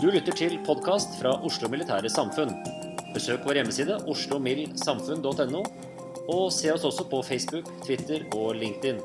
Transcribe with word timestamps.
Du 0.00 0.06
lytter 0.08 0.32
til 0.32 0.54
podkast 0.64 1.18
fra 1.20 1.34
Oslo 1.44 1.68
Militære 1.68 2.08
Samfunn. 2.08 2.54
Besøk 3.12 3.42
vår 3.44 3.58
hjemmeside 3.58 3.98
oslomildsamfunn.no, 4.08 5.60
og 6.32 6.46
se 6.56 6.70
oss 6.72 6.86
også 6.88 7.04
på 7.10 7.20
Facebook, 7.26 7.68
Twitter 7.84 8.24
og 8.32 8.54
LinkedIn. 8.56 9.02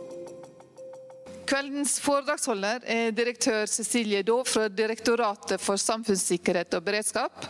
Kveldens 1.51 1.97
foredragsholder 1.99 2.87
er 2.87 3.11
direktør 3.11 3.67
Cecilie 3.67 4.23
Daae 4.23 4.47
fra 4.47 4.69
Direktoratet 4.71 5.59
for 5.59 5.75
samfunnssikkerhet 5.75 6.79
og 6.79 6.87
beredskap, 6.87 7.43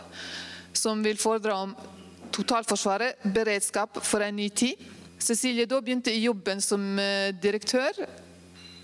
som 0.74 1.06
vil 1.06 1.22
foredra 1.22 1.60
om 1.68 1.78
totalforsvaret, 2.34 3.22
beredskap 3.30 4.02
for 4.02 4.26
en 4.26 4.42
ny 4.42 4.50
tid. 4.50 4.82
Cecilie 5.22 5.70
Daae 5.70 5.86
begynte 5.86 6.10
i 6.10 6.26
jobben 6.26 6.58
som 6.58 6.82
eh, 6.98 7.30
direktør 7.30 8.08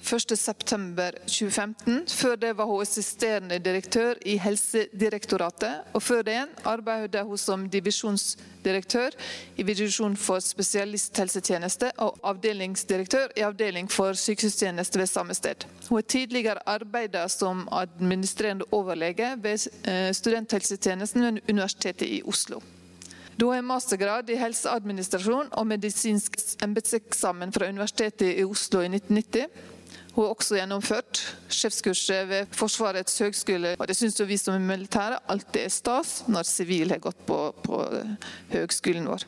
1.9.2015. 0.03 2.11
Før 2.11 2.37
det 2.37 2.57
var 2.59 2.67
hun 2.67 2.83
assisterende 2.83 3.59
direktør 3.63 4.15
i 4.27 4.35
Helsedirektoratet. 4.43 5.75
Og 5.95 6.03
før 6.03 6.23
det 6.27 6.41
arbeidet 6.65 7.27
hun 7.27 7.39
som 7.39 7.69
divisjonsdirektør 7.71 9.11
i 9.57 9.63
Divisjon 9.63 10.17
for 10.17 10.39
spesialisthelsetjeneste 10.43 11.91
og 12.03 12.19
avdelingsdirektør 12.33 13.29
i 13.37 13.41
Avdeling 13.47 13.91
for 13.91 14.13
sykehustjeneste 14.19 14.99
ved 14.99 15.07
samme 15.07 15.35
sted. 15.35 15.55
Hun 15.89 15.97
har 15.97 16.03
tidligere 16.03 16.59
arbeidet 16.67 17.31
som 17.31 17.69
administrerende 17.73 18.65
overlege 18.73 19.37
ved 19.43 19.69
eh, 19.89 20.15
studenthelsetjenesten 20.15 21.23
ved 21.23 21.41
Universitetet 21.49 22.09
i 22.09 22.23
Oslo. 22.27 22.61
Da 23.41 23.47
har 23.49 23.63
mastergrad 23.65 24.29
i 24.31 24.37
helseadministrasjon 24.37 25.47
og 25.57 25.67
medisinsk 25.67 26.37
embetseksamen 26.63 27.53
fra 27.53 27.69
Universitetet 27.69 28.39
i 28.39 28.45
Oslo 28.45 28.83
i 28.85 28.91
1990. 28.91 29.47
Hun 30.13 30.27
har 30.27 30.35
også 30.35 30.59
gjennomført 30.59 31.21
sjefskurset 31.49 32.29
ved 32.29 32.57
Forsvarets 32.57 33.19
høgskole. 33.25 33.77
Og 33.79 33.89
det 33.89 33.97
syns 33.97 34.21
vi 34.29 34.37
som 34.41 34.59
er 34.59 34.67
militære 34.67 35.23
alltid 35.33 35.63
er 35.65 35.73
stas 35.73 36.19
når 36.29 36.49
sivil 36.49 36.93
har 36.93 37.01
gått 37.03 37.23
på, 37.29 37.39
på 37.65 37.81
høgskolen 38.53 39.09
vår. 39.09 39.25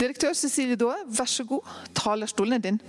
Direktør 0.00 0.34
Cecilie 0.34 0.78
Daae, 0.78 1.04
vær 1.06 1.30
så 1.30 1.44
god, 1.46 1.68
talerstolen 1.94 2.56
er 2.56 2.64
din. 2.64 2.80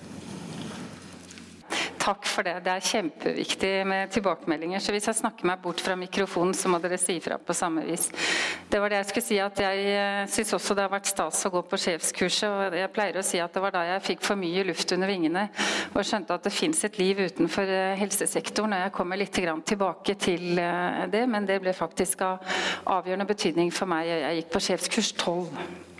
Takk 2.05 2.27
for 2.29 2.45
det. 2.45 2.59
Det 2.61 2.69
er 2.69 2.83
kjempeviktig 2.85 3.69
med 3.89 4.11
tilbakemeldinger. 4.13 4.81
Så 4.83 4.93
hvis 4.93 5.07
jeg 5.09 5.17
snakker 5.17 5.47
meg 5.49 5.57
bort 5.63 5.79
fra 5.81 5.95
mikrofonen, 5.97 6.53
så 6.53 6.69
må 6.69 6.77
dere 6.83 6.99
si 7.01 7.15
ifra 7.17 7.39
på 7.41 7.55
samme 7.57 7.81
vis. 7.87 8.11
Det 8.69 8.77
var 8.81 8.93
det 8.93 8.99
jeg 8.99 9.07
skulle 9.09 9.25
si 9.25 9.39
at 9.41 9.61
jeg 9.63 9.87
eh, 9.89 10.19
syns 10.29 10.53
også 10.53 10.77
det 10.77 10.83
har 10.85 10.93
vært 10.93 11.09
stas 11.09 11.39
å 11.47 11.51
gå 11.55 11.63
på 11.65 11.79
sjefskurset. 11.81 12.45
Og 12.45 12.77
jeg 12.77 12.91
pleier 12.93 13.17
å 13.17 13.25
si 13.25 13.41
at 13.41 13.57
det 13.57 13.63
var 13.63 13.73
da 13.73 13.81
jeg 13.89 14.05
fikk 14.11 14.21
for 14.27 14.37
mye 14.37 14.67
luft 14.69 14.93
under 14.93 15.09
vingene 15.09 15.47
og 15.95 16.05
skjønte 16.05 16.37
at 16.37 16.45
det 16.45 16.53
fins 16.53 16.83
et 16.85 17.01
liv 17.01 17.25
utenfor 17.25 17.73
eh, 17.73 17.97
helsesektoren. 17.97 18.77
Og 18.77 18.85
jeg 18.85 18.95
kommer 18.99 19.21
litt 19.23 19.41
tilbake 19.73 20.17
til 20.21 20.61
eh, 20.61 21.01
det, 21.09 21.25
men 21.25 21.49
det 21.49 21.57
ble 21.65 21.73
faktisk 21.73 22.21
av 22.29 22.55
avgjørende 22.99 23.29
betydning 23.33 23.73
for 23.73 23.89
meg. 23.89 24.13
Jeg 24.13 24.43
gikk 24.43 24.53
på 24.53 24.65
sjefskurs 24.69 25.13
12. 25.17 25.94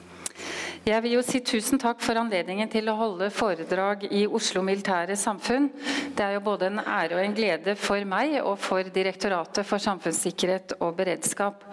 Jeg 0.85 1.01
vil 1.01 1.15
jo 1.15 1.21
si 1.25 1.39
tusen 1.41 1.79
takk 1.81 1.97
for 2.05 2.13
anledningen 2.21 2.69
til 2.69 2.85
å 2.91 2.93
holde 2.99 3.31
foredrag 3.33 4.03
i 4.13 4.19
Oslo 4.29 4.61
Militære 4.61 5.15
Samfunn. 5.17 5.71
Det 6.13 6.21
er 6.21 6.35
jo 6.35 6.43
både 6.45 6.67
en 6.69 6.77
ære 6.77 7.17
og 7.17 7.23
en 7.23 7.33
glede 7.33 7.73
for 7.73 8.05
meg 8.05 8.35
og 8.43 8.59
for 8.61 8.85
Direktoratet 8.93 9.65
for 9.65 9.81
samfunnssikkerhet 9.81 10.75
og 10.77 10.93
beredskap. 10.99 11.65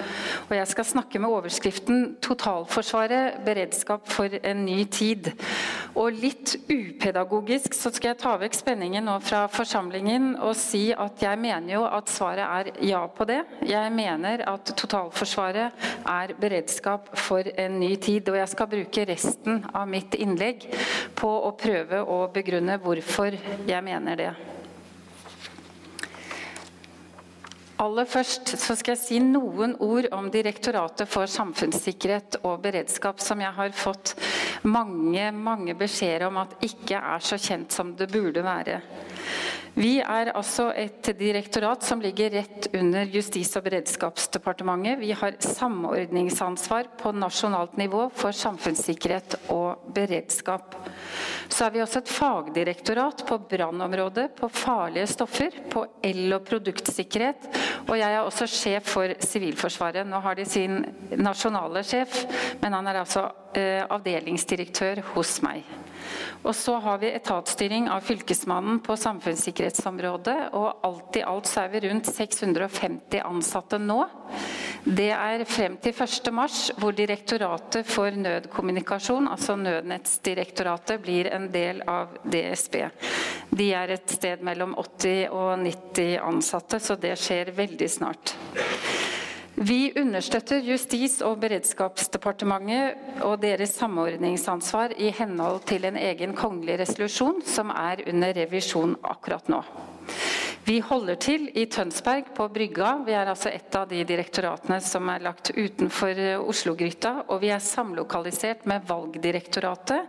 Og 0.46 0.54
jeg 0.56 0.70
skal 0.70 0.88
snakke 0.94 1.20
med 1.20 1.28
overskriften 1.28 2.16
'Totalforsvaret 2.24 3.44
beredskap 3.44 4.08
for 4.08 4.32
en 4.32 4.64
ny 4.64 4.86
tid'. 4.88 5.28
Og 5.92 6.16
litt 6.16 6.56
upedagogisk 6.72 7.76
så 7.76 7.92
skal 7.92 8.14
jeg 8.14 8.20
ta 8.22 8.32
vekk 8.40 8.56
spenningen 8.56 9.04
nå 9.04 9.18
fra 9.20 9.42
forsamlingen 9.52 10.38
og 10.40 10.56
si 10.56 10.86
at 10.96 11.20
jeg 11.20 11.36
mener 11.36 11.74
jo 11.74 11.82
at 11.84 12.08
svaret 12.08 12.48
er 12.48 12.72
ja 12.88 13.04
på 13.06 13.28
det. 13.28 13.42
Jeg 13.68 13.92
mener 13.92 14.40
at 14.48 14.72
totalforsvaret 14.72 15.84
er 16.08 16.34
beredskap 16.40 17.12
for 17.12 17.44
en 17.44 17.78
ny 17.80 17.92
tid. 18.00 18.32
Og 18.32 18.40
jeg 18.40 18.48
skal 18.48 18.72
bruke 18.72 19.01
resten 19.08 19.64
av 19.72 19.88
mitt 19.88 20.14
innlegg 20.14 20.66
på 21.18 21.28
å 21.28 21.52
prøve 21.58 22.02
å 22.02 22.24
begrunne 22.32 22.78
hvorfor 22.82 23.36
jeg 23.68 23.84
mener 23.84 24.18
det. 24.18 24.32
Aller 27.82 28.06
først 28.06 28.52
så 28.62 28.76
skal 28.78 28.94
jeg 28.94 29.00
si 29.00 29.16
noen 29.18 29.72
ord 29.82 30.06
om 30.14 30.28
Direktoratet 30.30 31.08
for 31.10 31.26
samfunnssikkerhet 31.26 32.38
og 32.46 32.60
beredskap, 32.62 33.18
som 33.18 33.42
jeg 33.42 33.50
har 33.56 33.74
fått 33.74 34.14
mange, 34.62 35.24
mange 35.34 35.74
beskjeder 35.74 36.28
om 36.28 36.38
at 36.44 36.54
ikke 36.62 37.00
er 37.00 37.24
så 37.26 37.40
kjent 37.42 37.74
som 37.74 37.90
det 37.98 38.06
burde 38.12 38.44
være. 38.46 38.78
Vi 39.72 39.94
er 40.04 40.28
altså 40.36 40.66
et 40.76 41.06
direktorat 41.16 41.84
som 41.86 42.00
ligger 42.04 42.34
rett 42.34 42.66
under 42.76 43.08
Justis- 43.08 43.54
og 43.56 43.64
beredskapsdepartementet. 43.64 44.98
Vi 45.00 45.14
har 45.16 45.38
samordningsansvar 45.40 46.90
på 47.00 47.12
nasjonalt 47.16 47.78
nivå 47.80 48.10
for 48.12 48.36
samfunnssikkerhet 48.36 49.38
og 49.54 49.86
beredskap. 49.96 50.76
Så 51.48 51.64
er 51.64 51.72
vi 51.72 51.80
også 51.84 52.02
et 52.02 52.12
fagdirektorat 52.12 53.24
på 53.28 53.38
brannområdet, 53.48 54.26
på 54.36 54.50
farlige 54.52 55.08
stoffer, 55.08 55.56
på 55.72 55.86
el- 56.04 56.36
og 56.36 56.44
produktsikkerhet. 56.48 57.48
Og 57.88 57.96
jeg 57.96 58.12
er 58.12 58.20
også 58.20 58.48
sjef 58.48 58.92
for 58.92 59.14
Sivilforsvaret. 59.24 60.04
Nå 60.08 60.20
har 60.20 60.36
de 60.36 60.44
sin 60.48 60.82
nasjonale 61.16 61.80
sjef, 61.84 62.26
men 62.60 62.76
han 62.76 62.92
er 62.92 63.00
altså 63.06 63.30
eh, 63.56 63.80
avdelingsdirektør 63.88 65.00
hos 65.14 65.38
meg. 65.44 65.64
Og 66.42 66.54
så 66.56 66.76
har 66.82 66.98
vi 67.02 67.12
etatsstyring 67.14 67.88
av 67.92 68.02
Fylkesmannen 68.06 68.80
på 68.84 68.96
samfunnssikkerhetsområdet. 68.98 70.38
Og 70.58 70.86
alt 70.86 71.18
i 71.20 71.24
alt 71.26 71.50
så 71.50 71.64
er 71.64 71.72
vi 71.74 71.84
rundt 71.86 72.10
650 72.10 73.22
ansatte 73.22 73.78
nå. 73.82 74.00
Det 74.82 75.12
er 75.14 75.44
frem 75.46 75.76
til 75.78 75.94
1.3, 75.94 76.74
hvor 76.82 76.94
Direktoratet 76.96 77.86
for 77.86 78.10
nødkommunikasjon, 78.10 79.28
altså 79.30 79.54
Nødnettsdirektoratet, 79.60 80.98
blir 81.04 81.30
en 81.30 81.46
del 81.54 81.84
av 81.86 82.16
DSB. 82.26 82.80
De 83.54 83.68
er 83.78 83.94
et 83.94 84.16
sted 84.16 84.42
mellom 84.42 84.74
80 84.74 85.30
og 85.30 85.52
90 85.62 86.18
ansatte, 86.26 86.82
så 86.82 86.98
det 86.98 87.14
skjer 87.20 87.54
veldig 87.54 87.90
snart. 87.90 88.34
Vi 89.54 89.92
understøtter 90.00 90.62
Justis- 90.64 91.20
og 91.24 91.36
beredskapsdepartementet 91.42 93.20
og 93.26 93.36
deres 93.42 93.74
samordningsansvar 93.76 94.94
i 94.96 95.10
henhold 95.12 95.60
til 95.68 95.84
en 95.84 95.98
egen 96.00 96.32
kongelig 96.36 96.78
resolusjon 96.80 97.42
som 97.44 97.70
er 97.70 98.00
under 98.08 98.32
revisjon 98.32 98.96
akkurat 99.04 99.52
nå. 99.52 99.60
Vi 100.64 100.78
holder 100.78 101.18
til 101.18 101.48
i 101.58 101.66
Tønsberg, 101.66 102.28
på 102.36 102.46
Brygga. 102.48 102.94
Vi 103.04 103.12
er 103.18 103.26
altså 103.26 103.50
et 103.50 103.74
av 103.74 103.88
de 103.90 104.04
direktoratene 104.06 104.78
som 104.80 105.08
er 105.10 105.24
lagt 105.24 105.50
utenfor 105.56 106.20
Oslo-gryta. 106.38 107.16
Og 107.34 107.40
vi 107.42 107.50
er 107.50 107.58
samlokalisert 107.58 108.62
med 108.70 108.86
Valgdirektoratet, 108.86 110.06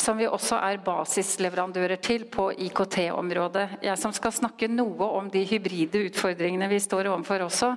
som 0.00 0.18
vi 0.18 0.26
også 0.28 0.58
er 0.62 0.80
basisleverandører 0.84 2.00
til 2.02 2.26
på 2.30 2.48
IKT-området. 2.66 3.78
Jeg 3.84 4.00
som 4.00 4.12
skal 4.16 4.34
snakke 4.34 4.68
noe 4.70 5.08
om 5.18 5.30
de 5.32 5.44
hybride 5.48 6.04
utfordringene 6.08 6.68
vi 6.70 6.80
står 6.82 7.10
overfor 7.10 7.46
også, 7.46 7.72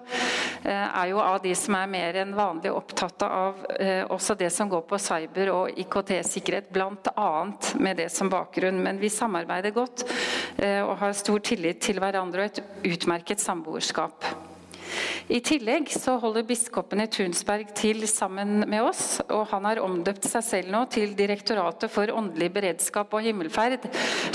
er 0.66 1.12
jo 1.12 1.22
av 1.24 1.40
de 1.44 1.54
som 1.58 1.78
er 1.80 1.92
mer 1.92 2.20
enn 2.24 2.36
vanlig 2.38 2.74
opptatt 2.74 3.24
av 3.28 3.64
også 4.12 4.36
det 4.40 4.52
som 4.54 4.70
går 4.72 4.86
på 4.90 5.00
cyber 5.02 5.54
og 5.54 5.80
IKT-sikkerhet, 5.86 6.70
bl.a. 6.74 7.32
med 7.80 8.04
det 8.04 8.10
som 8.14 8.32
bakgrunn. 8.32 8.82
Men 8.84 9.02
vi 9.02 9.12
samarbeider 9.14 9.76
godt 9.76 10.06
og 10.60 10.96
har 11.02 11.18
stor 11.18 11.42
tillit 11.46 11.82
til 11.84 12.02
hverandre 12.04 12.46
og 12.46 12.52
et 12.52 12.94
utmerket 12.94 13.42
samboerskap. 13.44 14.49
I 15.30 15.40
tillegg 15.46 15.92
så 15.94 16.16
holder 16.22 16.48
biskopen 16.48 17.04
i 17.04 17.10
Tunsberg 17.12 17.74
til 17.78 18.06
sammen 18.10 18.64
med 18.70 18.82
oss, 18.82 19.20
og 19.30 19.46
han 19.52 19.68
har 19.70 19.84
omdøpt 19.86 20.26
seg 20.30 20.46
selv 20.46 20.74
nå 20.74 20.86
til 20.94 21.14
Direktoratet 21.18 21.92
for 21.94 22.12
åndelig 22.16 22.50
beredskap 22.56 23.14
og 23.14 23.26
himmelferd, 23.26 23.86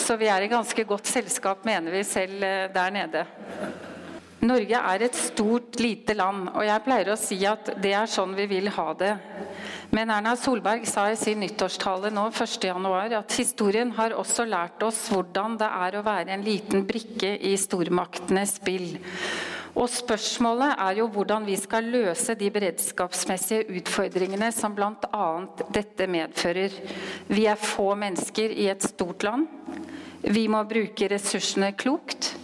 så 0.00 0.18
vi 0.20 0.30
er 0.30 0.46
i 0.46 0.52
ganske 0.52 0.86
godt 0.86 1.10
selskap, 1.10 1.64
mener 1.66 1.94
vi 1.94 2.04
selv 2.06 2.46
der 2.74 2.94
nede. 2.94 3.26
Norge 4.44 4.76
er 4.76 5.02
et 5.06 5.16
stort, 5.16 5.78
lite 5.80 6.14
land, 6.16 6.50
og 6.52 6.66
jeg 6.66 6.84
pleier 6.84 7.10
å 7.14 7.16
si 7.16 7.38
at 7.48 7.70
det 7.80 7.94
er 7.96 8.10
sånn 8.10 8.34
vi 8.36 8.44
vil 8.50 8.68
ha 8.76 8.86
det. 9.00 9.14
Men 9.94 10.12
Erna 10.12 10.34
Solberg 10.36 10.84
sa 10.88 11.06
i 11.08 11.16
sin 11.16 11.40
nyttårstale 11.40 12.10
nå 12.12 12.26
1.1 12.28 13.14
at 13.16 13.38
historien 13.38 13.94
har 13.96 14.16
også 14.18 14.44
lært 14.48 14.84
oss 14.84 15.06
hvordan 15.12 15.56
det 15.60 15.70
er 15.86 15.96
å 15.96 16.04
være 16.04 16.34
en 16.34 16.44
liten 16.44 16.84
brikke 16.88 17.36
i 17.40 17.54
stormaktenes 17.60 18.58
spill. 18.58 18.98
Og 19.74 19.88
Spørsmålet 19.90 20.76
er 20.78 21.00
jo 21.00 21.08
hvordan 21.10 21.46
vi 21.48 21.56
skal 21.58 21.88
løse 21.90 22.36
de 22.38 22.50
beredskapsmessige 22.54 23.66
utfordringene 23.80 24.52
som 24.54 24.74
bl.a. 24.76 25.26
dette 25.74 26.06
medfører. 26.06 26.76
Vi 27.26 27.48
er 27.50 27.58
få 27.58 27.88
mennesker 27.98 28.54
i 28.54 28.68
et 28.70 28.86
stort 28.86 29.26
land. 29.26 29.48
Vi 30.22 30.46
må 30.48 30.62
bruke 30.70 31.08
ressursene 31.10 31.72
klokt. 31.74 32.36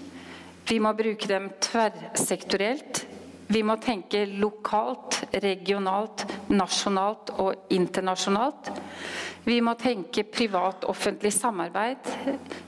Vi 0.67 0.81
må 0.83 0.91
bruke 0.99 1.31
dem 1.31 1.49
tverrsektorielt. 1.63 3.05
Vi 3.51 3.65
må 3.67 3.75
tenke 3.83 4.23
lokalt, 4.39 5.25
regionalt, 5.43 6.23
nasjonalt 6.55 7.33
og 7.43 7.73
internasjonalt. 7.75 8.71
Vi 9.43 9.57
må 9.65 9.73
tenke 9.81 10.23
privat-offentlig 10.29 11.33
samarbeid. 11.35 12.11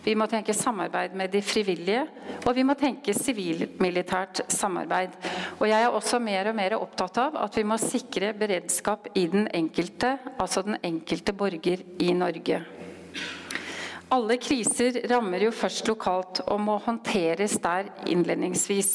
Vi 0.02 0.16
må 0.18 0.26
tenke 0.26 0.56
samarbeid 0.56 1.14
med 1.14 1.30
de 1.30 1.42
frivillige. 1.44 2.02
Og 2.42 2.56
vi 2.56 2.64
må 2.66 2.74
tenke 2.74 3.14
sivil-militært 3.14 4.42
samarbeid. 4.50 5.14
Og 5.60 5.68
jeg 5.70 5.86
er 5.86 5.94
også 5.94 6.18
mer 6.18 6.50
og 6.50 6.58
mer 6.58 6.78
opptatt 6.80 7.20
av 7.28 7.38
at 7.44 7.58
vi 7.60 7.66
må 7.68 7.78
sikre 7.78 8.32
beredskap 8.34 9.12
i 9.14 9.28
den 9.30 9.46
enkelte, 9.54 10.16
altså 10.34 10.64
den 10.66 10.80
enkelte 10.82 11.36
borger 11.36 11.84
i 12.02 12.10
Norge. 12.16 12.64
Alle 14.12 14.36
kriser 14.36 14.98
rammer 15.08 15.40
jo 15.46 15.50
først 15.56 15.86
lokalt 15.88 16.42
og 16.44 16.58
må 16.60 16.74
håndteres 16.84 17.54
der 17.64 17.86
innledningsvis. 18.12 18.90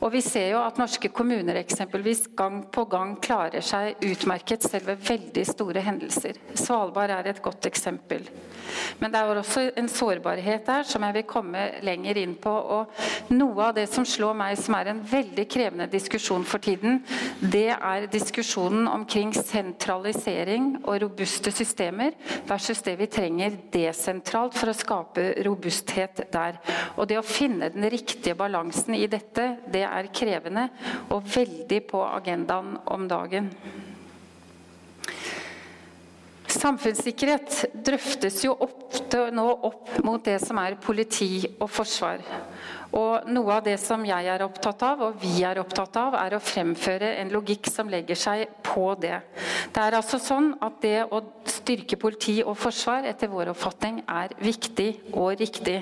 Og 0.00 0.14
vi 0.14 0.22
ser 0.24 0.54
jo 0.54 0.62
at 0.64 0.78
norske 0.80 1.10
kommuner 1.12 1.58
eksempelvis 1.60 2.22
gang 2.38 2.62
på 2.72 2.86
gang 2.88 3.18
klarer 3.20 3.60
seg 3.60 4.00
utmerket 4.00 4.64
selv 4.64 4.88
ved 4.88 5.02
veldig 5.10 5.44
store 5.44 5.82
hendelser. 5.84 6.38
Svalbard 6.56 7.12
er 7.12 7.28
et 7.28 7.42
godt 7.44 7.68
eksempel. 7.68 8.24
Men 9.00 9.12
det 9.12 9.20
er 9.20 9.40
også 9.42 9.66
en 9.76 9.90
sårbarhet 9.92 10.64
der 10.64 10.88
som 10.88 11.04
jeg 11.04 11.18
vil 11.18 11.26
komme 11.28 11.66
lenger 11.84 12.22
inn 12.22 12.32
på. 12.40 12.54
Og 12.78 13.34
noe 13.34 13.68
av 13.68 13.76
det 13.76 13.90
som 13.92 14.08
slår 14.08 14.40
meg 14.40 14.56
som 14.62 14.78
er 14.78 14.94
en 14.94 15.04
veldig 15.10 15.46
krevende 15.52 15.90
diskusjon 15.92 16.48
for 16.48 16.64
tiden, 16.64 17.02
det 17.44 17.68
er 17.76 18.08
diskusjonen 18.08 18.88
omkring 18.88 19.36
sentralisering 19.36 20.78
og 20.86 21.02
robuste 21.04 21.52
systemer 21.52 22.16
versus 22.48 22.80
det 22.88 22.96
vi 23.02 23.10
trenger 23.10 23.60
desentralisering 23.68 24.29
sentralt 24.30 24.54
for 24.54 24.70
å 24.70 24.76
skape 24.76 25.22
robusthet 25.42 26.22
der. 26.30 26.58
Og 26.96 27.08
det 27.10 27.18
å 27.18 27.26
finne 27.26 27.70
den 27.74 27.88
riktige 27.90 28.36
balansen 28.38 28.94
i 28.94 29.08
dette, 29.10 29.58
det 29.66 29.82
er 29.82 30.10
krevende 30.14 30.68
og 31.10 31.26
veldig 31.26 31.80
på 31.90 32.02
agendaen 32.06 32.76
om 32.86 33.08
dagen. 33.10 33.50
Samfunnssikkerhet 36.50 37.74
drøftes 37.74 38.44
jo 38.44 38.54
ofte 38.54 39.30
nå 39.34 39.46
opp 39.66 39.98
mot 40.04 40.22
det 40.22 40.38
som 40.42 40.58
er 40.62 40.78
politi 40.82 41.46
og 41.58 41.70
forsvar. 41.70 42.22
Og 42.96 43.28
Noe 43.30 43.56
av 43.58 43.64
det 43.66 43.76
som 43.82 44.02
jeg 44.06 44.26
er 44.32 44.42
opptatt 44.42 44.82
av, 44.82 45.02
og 45.06 45.20
vi 45.22 45.44
er 45.46 45.60
opptatt 45.62 45.94
av, 46.00 46.16
er 46.18 46.34
å 46.34 46.42
fremføre 46.42 47.12
en 47.20 47.30
logikk 47.30 47.68
som 47.70 47.90
legger 47.90 48.18
seg 48.18 48.48
på 48.66 48.88
det. 49.00 49.20
Det 49.70 49.82
er 49.82 49.96
altså 49.98 50.18
sånn 50.22 50.52
at 50.64 50.80
det 50.82 51.04
å 51.06 51.20
styrke 51.46 51.98
politi 52.00 52.40
og 52.42 52.58
forsvar 52.58 53.06
etter 53.10 53.30
vår 53.30 53.52
oppfatning 53.52 54.02
er 54.10 54.34
viktig 54.42 54.90
og 55.12 55.38
riktig. 55.38 55.78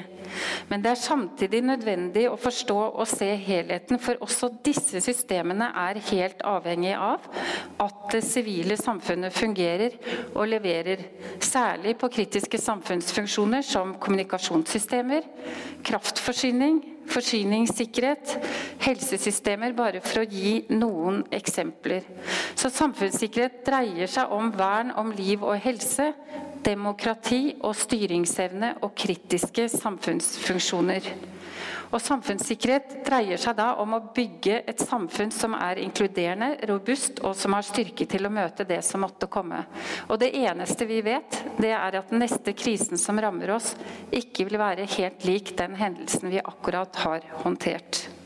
Men 0.68 0.84
det 0.84 0.92
er 0.92 1.00
samtidig 1.00 1.62
nødvendig 1.64 2.26
å 2.28 2.36
forstå 2.40 2.76
og 2.88 3.08
se 3.08 3.30
helheten, 3.40 4.00
for 4.02 4.20
også 4.24 4.50
disse 4.64 5.00
systemene 5.04 5.70
er 5.86 6.02
helt 6.10 6.44
avhengig 6.44 6.92
av 6.92 7.24
at 7.80 8.04
det 8.12 8.22
sivile 8.26 8.76
samfunnet 8.76 9.32
fungerer 9.32 9.96
og 10.34 10.44
leverer. 10.52 11.06
Særlig 11.40 11.96
på 12.00 12.12
kritiske 12.12 12.60
samfunnsfunksjoner 12.60 13.64
som 13.64 13.96
kommunikasjonssystemer, 14.02 15.24
kraftforsyning, 15.88 16.82
forsyningssikkerhet, 17.08 18.34
helsesystemer, 18.84 19.74
bare 19.76 20.02
for 20.04 20.22
å 20.22 20.28
gi 20.28 20.60
noen 20.72 21.22
eksempler. 21.34 22.06
Så 22.58 22.70
samfunnssikkerhet 22.72 23.62
dreier 23.66 24.10
seg 24.10 24.34
om 24.34 24.52
vern 24.54 24.92
om 24.98 25.12
liv 25.16 25.44
og 25.44 25.58
helse, 25.64 26.12
demokrati 26.66 27.56
og 27.62 27.76
styringsevne 27.78 28.74
og 28.82 28.94
kritiske 28.98 29.68
samfunnsfunksjoner. 29.72 31.12
Og 31.88 32.02
Samfunnssikkerhet 32.04 32.98
dreier 33.06 33.40
seg 33.40 33.56
da 33.58 33.70
om 33.80 33.94
å 33.96 34.02
bygge 34.14 34.60
et 34.68 34.82
samfunn 34.84 35.32
som 35.32 35.54
er 35.56 35.80
inkluderende, 35.82 36.50
robust 36.68 37.22
og 37.24 37.36
som 37.38 37.56
har 37.56 37.64
styrke 37.66 38.06
til 38.08 38.28
å 38.28 38.32
møte 38.32 38.66
det 38.68 38.82
som 38.84 39.04
måtte 39.04 39.30
komme. 39.32 39.62
Og 40.08 40.18
Det 40.20 40.32
eneste 40.36 40.88
vi 40.88 41.00
vet, 41.06 41.42
det 41.56 41.72
er 41.72 42.00
at 42.00 42.12
den 42.12 42.20
neste 42.24 42.52
krisen 42.52 43.00
som 43.00 43.20
rammer 43.20 43.54
oss, 43.56 43.74
ikke 44.12 44.48
vil 44.48 44.60
være 44.60 44.88
helt 44.98 45.24
lik 45.24 45.56
den 45.56 45.78
hendelsen 45.78 46.28
vi 46.28 46.44
akkurat 46.44 46.96
har 47.06 47.24
håndtert. 47.44 48.17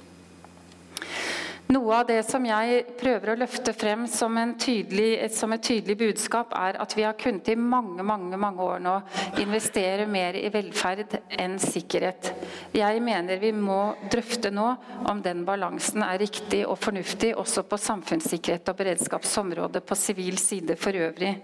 Noe 1.72 1.94
av 1.96 2.06
det 2.08 2.18
som 2.26 2.44
jeg 2.44 2.82
prøver 3.00 3.32
å 3.32 3.36
løfte 3.38 3.72
frem 3.72 4.02
som, 4.10 4.34
tydelig, 4.60 5.30
som, 5.32 5.52
et 5.54 5.62
tydelig 5.64 5.96
budskap, 6.02 6.52
er 6.58 6.76
at 6.82 6.92
vi 6.98 7.06
har 7.06 7.16
kunnet 7.16 7.48
i 7.48 7.56
mange 7.56 8.04
mange, 8.04 8.36
mange 8.36 8.66
år 8.66 8.82
nå 8.82 8.96
investere 9.40 10.04
mer 10.10 10.36
i 10.36 10.50
velferd 10.52 11.16
enn 11.40 11.56
sikkerhet. 11.62 12.32
Jeg 12.76 13.00
mener 13.04 13.40
vi 13.40 13.54
må 13.56 13.80
drøfte 14.12 14.52
nå 14.52 14.68
om 15.08 15.22
den 15.24 15.46
balansen 15.48 16.04
er 16.04 16.20
riktig 16.20 16.64
og 16.66 16.76
fornuftig 16.82 17.32
også 17.40 17.64
på 17.68 17.80
samfunnssikkerhet 17.80 18.68
og 18.68 18.82
beredskapsområdet 18.82 19.86
på 19.86 19.96
sivil 19.96 20.36
side 20.42 20.76
for 20.80 20.98
øvrig. 20.98 21.38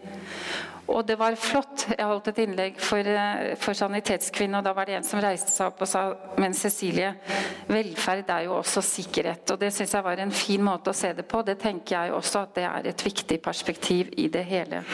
Og 0.88 1.04
det 1.07 1.18
var 1.21 1.37
flott. 1.37 1.85
Jeg 1.92 2.07
holdt 2.09 2.30
et 2.30 2.38
innlegg 2.47 2.78
for, 2.80 2.99
eh, 2.99 3.54
for 3.61 3.76
Sanitetskvinnen, 3.76 4.57
og 4.59 4.64
da 4.64 4.73
var 4.73 4.87
det 4.88 4.97
en 4.97 5.04
som 5.04 5.21
reiste 5.21 5.52
seg 5.52 5.66
opp 5.66 5.83
og 5.85 5.88
sa 5.88 6.14
Men 6.38 6.54
Cecilie, 6.54 7.14
velferd 7.68 8.30
er 8.30 8.45
jo 8.47 8.57
også 8.57 8.83
sikkerhet. 8.83 9.50
Og 9.50 9.59
det 9.61 9.73
syns 9.75 9.92
jeg 9.92 10.04
var 10.04 10.18
en 10.18 10.33
fin 10.33 10.62
måte 10.62 10.90
å 10.90 10.95
se 10.95 11.12
det 11.12 11.28
på. 11.28 11.42
Det 11.45 11.59
tenker 11.59 11.97
jeg 11.97 12.12
også 12.12 12.42
at 12.42 12.54
det 12.54 12.64
er 12.64 12.88
et 12.88 13.04
viktig 13.04 13.42
perspektiv 13.42 14.14
i 14.16 14.28
det 14.28 14.45
hele. 14.45 14.85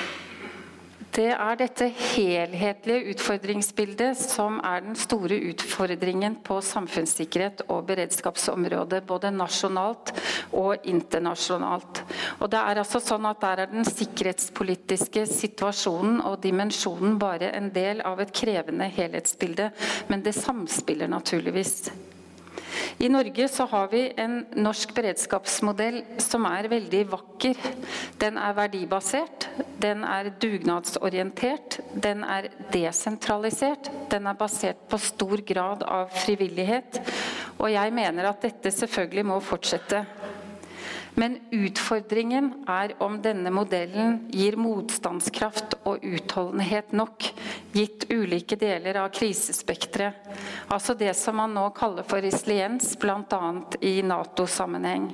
Det 1.14 1.28
er 1.30 1.58
dette 1.60 1.86
helhetlige 1.94 3.12
utfordringsbildet 3.12 4.18
som 4.18 4.56
er 4.66 4.80
den 4.82 4.96
store 4.98 5.36
utfordringen 5.52 6.40
på 6.42 6.56
samfunnssikkerhet 6.66 7.62
og 7.70 7.84
beredskapsområdet, 7.86 9.04
både 9.06 9.30
nasjonalt 9.30 10.10
og 10.58 10.88
internasjonalt. 10.90 12.00
Og 12.40 12.50
det 12.50 12.58
er 12.58 12.82
altså 12.82 12.98
sånn 12.98 13.28
at 13.30 13.44
Der 13.44 13.62
er 13.62 13.70
den 13.70 13.86
sikkerhetspolitiske 13.86 15.26
situasjonen 15.30 16.18
og 16.24 16.40
dimensjonen 16.42 17.18
bare 17.20 17.52
en 17.54 17.70
del 17.70 18.00
av 18.00 18.18
et 18.24 18.32
krevende 18.34 18.88
helhetsbilde, 18.88 19.70
men 20.08 20.22
det 20.24 20.34
samspiller 20.34 21.06
naturligvis. 21.12 21.92
I 22.98 23.08
Norge 23.08 23.48
så 23.48 23.66
har 23.70 23.88
vi 23.92 24.06
en 24.18 24.40
norsk 24.56 24.94
beredskapsmodell 24.96 26.00
som 26.22 26.46
er 26.48 26.70
veldig 26.72 27.02
vakker. 27.10 27.58
Den 28.18 28.38
er 28.38 28.54
verdibasert, 28.56 29.43
den 29.82 30.04
er 30.06 30.30
dugnadsorientert, 30.40 31.78
den 32.02 32.24
er 32.24 32.48
desentralisert. 32.72 33.90
Den 34.10 34.26
er 34.26 34.38
basert 34.38 34.80
på 34.90 34.98
stor 34.98 35.42
grad 35.46 35.84
av 35.86 36.12
frivillighet. 36.24 37.00
Og 37.58 37.70
jeg 37.72 37.94
mener 37.94 38.30
at 38.30 38.42
dette 38.42 38.72
selvfølgelig 38.74 39.26
må 39.28 39.40
fortsette. 39.44 40.04
Men 41.14 41.36
utfordringen 41.54 42.50
er 42.66 42.96
om 43.04 43.20
denne 43.22 43.52
modellen 43.54 44.24
gir 44.34 44.56
motstandskraft 44.58 45.76
og 45.86 46.02
utholdenhet 46.02 46.90
nok, 46.96 47.28
gitt 47.74 48.04
ulike 48.08 48.56
deler 48.56 48.94
av 48.94 49.08
krisespekteret. 49.08 50.14
Altså 50.70 50.94
det 50.94 51.10
som 51.18 51.36
man 51.36 51.54
nå 51.54 51.64
kaller 51.74 52.06
for 52.06 52.22
resiliens, 52.22 52.92
bl.a. 53.00 53.40
i 53.82 53.96
Nato-sammenheng. 54.06 55.08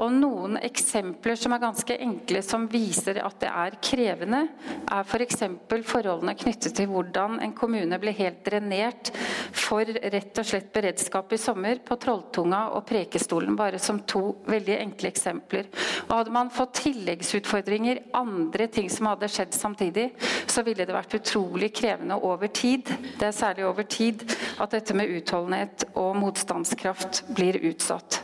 Og 0.00 0.14
noen 0.14 0.56
eksempler 0.64 1.36
som 1.36 1.52
er 1.52 1.60
ganske 1.60 1.96
enkle, 2.00 2.40
som 2.44 2.64
viser 2.72 3.20
at 3.20 3.36
det 3.42 3.50
er 3.52 3.76
krevende, 3.84 4.46
er 4.88 5.04
f.eks. 5.04 5.44
For 5.68 5.84
forholdene 5.90 6.36
knyttet 6.40 6.78
til 6.78 6.88
hvordan 6.88 7.36
en 7.44 7.52
kommune 7.56 8.00
ble 8.00 8.16
helt 8.16 8.40
drenert 8.48 9.12
for 9.52 9.84
rett 9.84 10.40
og 10.40 10.48
slett 10.48 10.72
beredskap 10.72 11.36
i 11.36 11.40
sommer 11.40 11.82
på 11.84 11.98
Trolltunga 12.00 12.62
og 12.78 12.86
Prekestolen, 12.88 13.58
bare 13.58 13.80
som 13.82 14.00
to 14.08 14.24
veldig 14.48 14.78
enkle 14.78 15.12
eksempler. 15.12 15.68
Og 16.08 16.16
Hadde 16.16 16.32
man 16.32 16.54
fått 16.54 16.80
tilleggsutfordringer, 16.86 18.06
andre 18.16 18.70
ting 18.72 18.88
som 18.92 19.12
hadde 19.12 19.28
skjedd 19.28 19.52
samtidig, 19.56 20.10
så 20.48 20.64
ville 20.64 20.88
det 20.88 20.96
vært 20.96 21.20
utrolig 21.20 21.74
krevende 21.74 21.89
over 22.16 22.46
tid. 22.46 22.88
Det 23.18 23.26
er 23.26 23.32
særlig 23.36 23.66
over 23.66 23.82
tid 23.82 24.24
at 24.60 24.70
dette 24.70 24.94
med 24.94 25.08
utholdenhet 25.08 25.84
og 25.94 26.16
motstandskraft 26.16 27.24
blir 27.34 27.60
utsatt. 27.70 28.22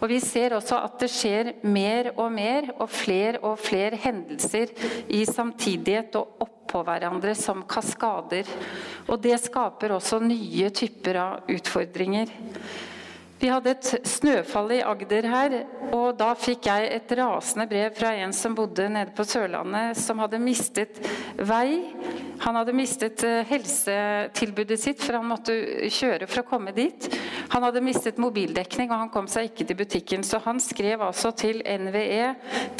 Og 0.00 0.08
Vi 0.08 0.20
ser 0.20 0.54
også 0.56 0.80
at 0.82 0.98
det 1.02 1.10
skjer 1.12 1.52
mer 1.62 2.12
og 2.16 2.30
mer 2.32 2.70
og 2.78 2.88
flere 2.90 3.40
og 3.46 3.58
flere 3.60 3.98
hendelser 4.00 4.72
i 5.08 5.24
samtidighet 5.28 6.16
og 6.18 6.44
oppå 6.46 6.82
hverandre 6.86 7.34
som 7.34 7.64
kaskader. 7.68 8.48
Og 9.08 9.20
Det 9.20 9.38
skaper 9.40 9.96
også 9.96 10.20
nye 10.24 10.70
typer 10.70 11.20
av 11.20 11.50
utfordringer. 11.50 12.32
Vi 13.40 13.48
hadde 13.48 13.72
et 13.72 13.90
snøfall 14.04 14.74
i 14.76 14.82
Agder 14.84 15.24
her, 15.32 15.54
og 15.96 16.18
da 16.20 16.34
fikk 16.36 16.66
jeg 16.68 16.90
et 16.92 17.12
rasende 17.16 17.64
brev 17.70 17.94
fra 17.96 18.10
en 18.20 18.34
som 18.36 18.52
bodde 18.52 18.84
nede 18.92 19.14
på 19.16 19.24
Sørlandet, 19.24 19.96
som 19.96 20.20
hadde 20.20 20.42
mistet 20.44 21.00
vei. 21.48 21.80
Han 22.40 22.56
hadde 22.56 22.72
mistet 22.72 23.22
eh, 23.26 23.42
helsetilbudet 23.50 24.80
sitt, 24.80 25.02
for 25.04 25.18
han 25.18 25.28
måtte 25.28 25.54
kjøre 25.92 26.28
for 26.30 26.40
å 26.40 26.46
komme 26.48 26.72
dit. 26.72 27.08
Han 27.52 27.66
hadde 27.66 27.82
mistet 27.84 28.20
mobildekning, 28.22 28.88
og 28.88 29.02
han 29.02 29.10
kom 29.12 29.28
seg 29.28 29.50
ikke 29.50 29.66
til 29.68 29.78
butikken. 29.82 30.24
Så 30.24 30.40
han 30.44 30.60
skrev 30.62 31.04
altså 31.04 31.34
til 31.36 31.60
NVE, 31.60 32.30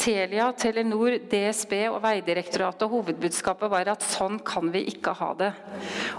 Telia, 0.01 0.49
Telenor, 0.57 1.19
DSB 1.29 1.75
og 1.91 1.99
Vegdirektoratet, 2.05 2.87
og 2.87 2.95
hovedbudskapet 2.97 3.71
var 3.71 3.93
at 3.93 4.05
sånn 4.05 4.39
kan 4.45 4.73
vi 4.73 4.87
ikke 4.95 5.13
ha 5.21 5.29
det. 5.37 5.51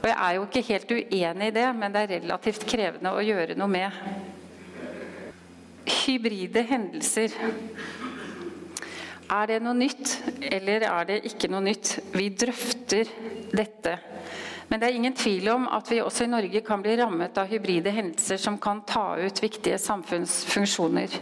Og 0.02 0.06
jeg 0.10 0.18
er 0.18 0.38
jo 0.38 0.46
ikke 0.46 0.66
helt 0.70 0.94
uenig 0.94 1.50
i 1.50 1.56
det, 1.58 1.66
men 1.80 1.96
det 1.96 2.04
er 2.04 2.14
relativt 2.20 2.68
krevende 2.68 3.10
å 3.10 3.26
gjøre 3.26 3.58
noe 3.58 3.74
med 3.74 3.90
hybride 6.02 6.62
hendelser. 6.70 7.34
Er 9.32 9.48
det 9.48 9.62
noe 9.64 9.72
nytt, 9.72 10.10
eller 10.44 10.84
er 10.84 11.06
det 11.08 11.22
ikke 11.30 11.48
noe 11.48 11.64
nytt? 11.64 11.94
Vi 12.12 12.26
drøfter 12.36 13.08
dette. 13.56 13.94
Men 14.68 14.80
det 14.80 14.88
er 14.88 14.96
ingen 14.98 15.16
tvil 15.16 15.48
om 15.54 15.64
at 15.72 15.88
vi 15.88 16.02
også 16.04 16.26
i 16.26 16.32
Norge 16.32 16.60
kan 16.64 16.82
bli 16.84 16.98
rammet 17.00 17.38
av 17.40 17.48
hybride 17.48 17.92
hendelser 17.92 18.40
som 18.40 18.58
kan 18.60 18.82
ta 18.88 19.14
ut 19.20 19.40
viktige 19.40 19.78
samfunnsfunksjoner. 19.80 21.16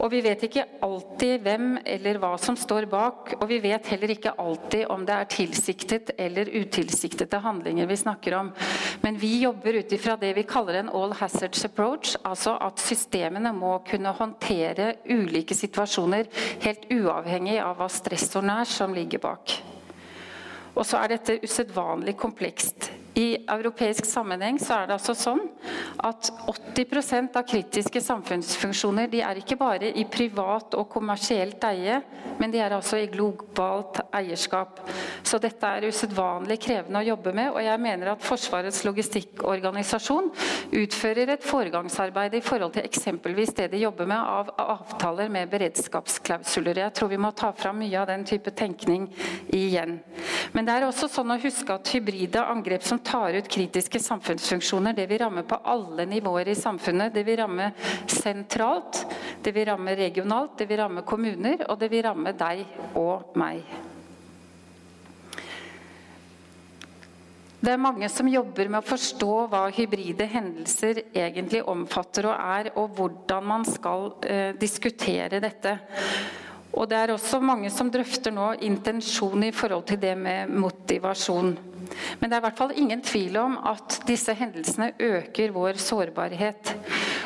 Og 0.00 0.10
vi 0.12 0.20
vet 0.24 0.44
ikke 0.46 0.64
alltid 0.82 1.42
hvem 1.44 1.74
eller 1.84 2.18
hva 2.22 2.32
som 2.40 2.56
står 2.58 2.86
bak, 2.90 3.34
og 3.38 3.44
vi 3.50 3.58
vet 3.64 3.90
heller 3.92 4.14
ikke 4.14 4.34
alltid 4.40 4.86
om 4.92 5.04
det 5.08 5.16
er 5.16 5.30
tilsiktet 5.32 6.14
eller 6.16 6.48
utilsiktede 6.48 7.42
handlinger 7.44 7.90
vi 7.90 7.98
snakker 8.00 8.38
om. 8.38 8.52
Men 9.04 9.18
vi 9.20 9.34
jobber 9.42 9.80
ut 9.82 9.92
ifra 9.92 10.16
det 10.20 10.32
vi 10.38 10.46
kaller 10.48 10.80
en 10.80 10.92
all 10.92 11.12
hazards 11.20 11.66
approach, 11.68 12.16
altså 12.24 12.56
at 12.60 12.80
systemene 12.82 13.52
må 13.56 13.76
kunne 13.88 14.14
håndtere 14.16 14.94
ulike 15.10 15.56
situasjoner 15.56 16.30
helt 16.64 16.88
uavhengig 16.92 17.58
av 17.62 17.76
hva 17.78 17.90
stressoren 17.92 18.52
er 18.56 18.68
som 18.68 18.96
ligger 18.96 19.22
bak. 19.22 19.58
Og 20.72 20.86
så 20.88 21.02
er 21.02 21.16
dette 21.16 21.40
usedvanlig 21.44 22.16
komplekst. 22.16 22.90
I 23.14 23.36
europeisk 23.44 24.06
sammenheng 24.08 24.56
så 24.62 24.78
er 24.78 24.88
det 24.88 24.96
altså 24.96 25.12
sånn 25.16 25.42
at 26.00 26.30
80% 26.48 27.36
av 27.36 27.44
kritiske 27.44 28.00
samfunnsfunksjoner 28.00 29.10
de 29.12 29.20
er 29.20 29.40
ikke 29.42 29.58
bare 29.60 29.90
i 30.00 30.06
privat 30.08 30.72
og 30.78 30.88
kommersielt 30.92 31.60
eie, 31.68 31.98
men 32.40 32.52
de 32.54 32.62
er 32.64 32.72
altså 32.72 32.96
i 33.02 33.10
globalt 33.12 34.00
eierskap. 34.16 34.80
Så 35.22 35.36
dette 35.42 35.68
er 35.68 35.88
usedvanlig 35.92 36.56
krevende 36.64 37.02
å 37.02 37.08
jobbe 37.10 37.34
med, 37.36 37.50
og 37.52 37.60
jeg 37.60 37.82
mener 37.84 38.14
at 38.14 38.24
Forsvarets 38.24 38.80
logistikkorganisasjon 38.88 40.30
utfører 40.80 41.34
et 41.34 41.44
foregangsarbeid 41.44 42.38
i 42.38 42.42
forhold 42.44 42.78
til 42.78 42.88
eksempelvis 42.88 43.52
det 43.60 43.68
de 43.74 43.82
jobber 43.84 44.08
med 44.08 44.22
av 44.22 44.54
avtaler 44.56 45.28
med 45.32 45.52
beredskapsklausuler. 45.52 46.80
Jeg 46.86 46.96
tror 46.96 47.12
vi 47.12 47.20
må 47.20 47.34
ta 47.36 47.52
fram 47.52 47.82
mye 47.82 48.00
av 48.00 48.08
den 48.08 48.24
type 48.28 48.54
tenkning 48.56 49.10
igjen. 49.52 49.98
Men 50.56 50.64
det 50.64 50.78
er 50.78 50.88
også 50.88 51.10
sånn 51.12 51.34
å 51.34 51.40
huske 51.42 51.76
at 51.76 51.92
hybride 51.92 52.40
angrep 52.40 52.84
som 52.86 53.01
tar 53.04 53.34
ut 53.38 53.48
kritiske 53.48 54.00
samfunnsfunksjoner. 54.00 54.96
Det 54.96 55.06
vil 55.10 55.22
ramme 55.22 55.44
på 55.48 55.58
alle 55.64 56.06
nivåer 56.06 56.48
i 56.48 56.58
samfunnet. 56.58 57.14
Det 57.14 57.24
vil 57.26 57.40
ramme 57.42 57.70
sentralt, 58.06 59.04
det 59.42 59.54
vil 59.54 59.66
ramme 59.70 59.96
regionalt, 59.96 60.58
det 60.58 60.68
vil 60.70 60.82
ramme 60.82 61.06
kommuner, 61.06 61.66
og 61.68 61.78
det 61.80 61.90
vil 61.92 62.04
ramme 62.06 62.34
deg 62.38 62.66
og 62.98 63.34
meg. 63.40 63.64
Det 67.62 67.70
er 67.70 67.78
mange 67.78 68.08
som 68.10 68.26
jobber 68.26 68.66
med 68.66 68.80
å 68.80 68.88
forstå 68.88 69.34
hva 69.52 69.66
hybride 69.70 70.26
hendelser 70.26 71.04
egentlig 71.14 71.60
omfatter 71.70 72.26
og 72.26 72.34
er, 72.34 72.72
og 72.74 72.96
hvordan 72.96 73.46
man 73.46 73.66
skal 73.68 74.08
eh, 74.26 74.48
diskutere 74.58 75.38
dette. 75.38 75.76
Og 76.72 76.88
det 76.90 76.98
er 76.98 77.12
også 77.14 77.38
mange 77.44 77.70
som 77.70 77.90
drøfter 77.92 78.34
nå 78.34 78.48
intensjon 78.66 79.46
i 79.46 79.52
forhold 79.54 79.86
til 79.92 80.00
det 80.02 80.16
med 80.18 80.50
motivasjon. 80.50 81.52
Men 82.20 82.30
det 82.30 82.36
er 82.36 82.42
i 82.42 82.46
hvert 82.46 82.60
fall 82.60 82.74
ingen 82.78 83.02
tvil 83.04 83.38
om 83.40 83.56
at 83.72 84.00
disse 84.08 84.34
hendelsene 84.36 84.92
øker 84.98 85.54
vår 85.54 85.80
sårbarhet. 85.82 86.72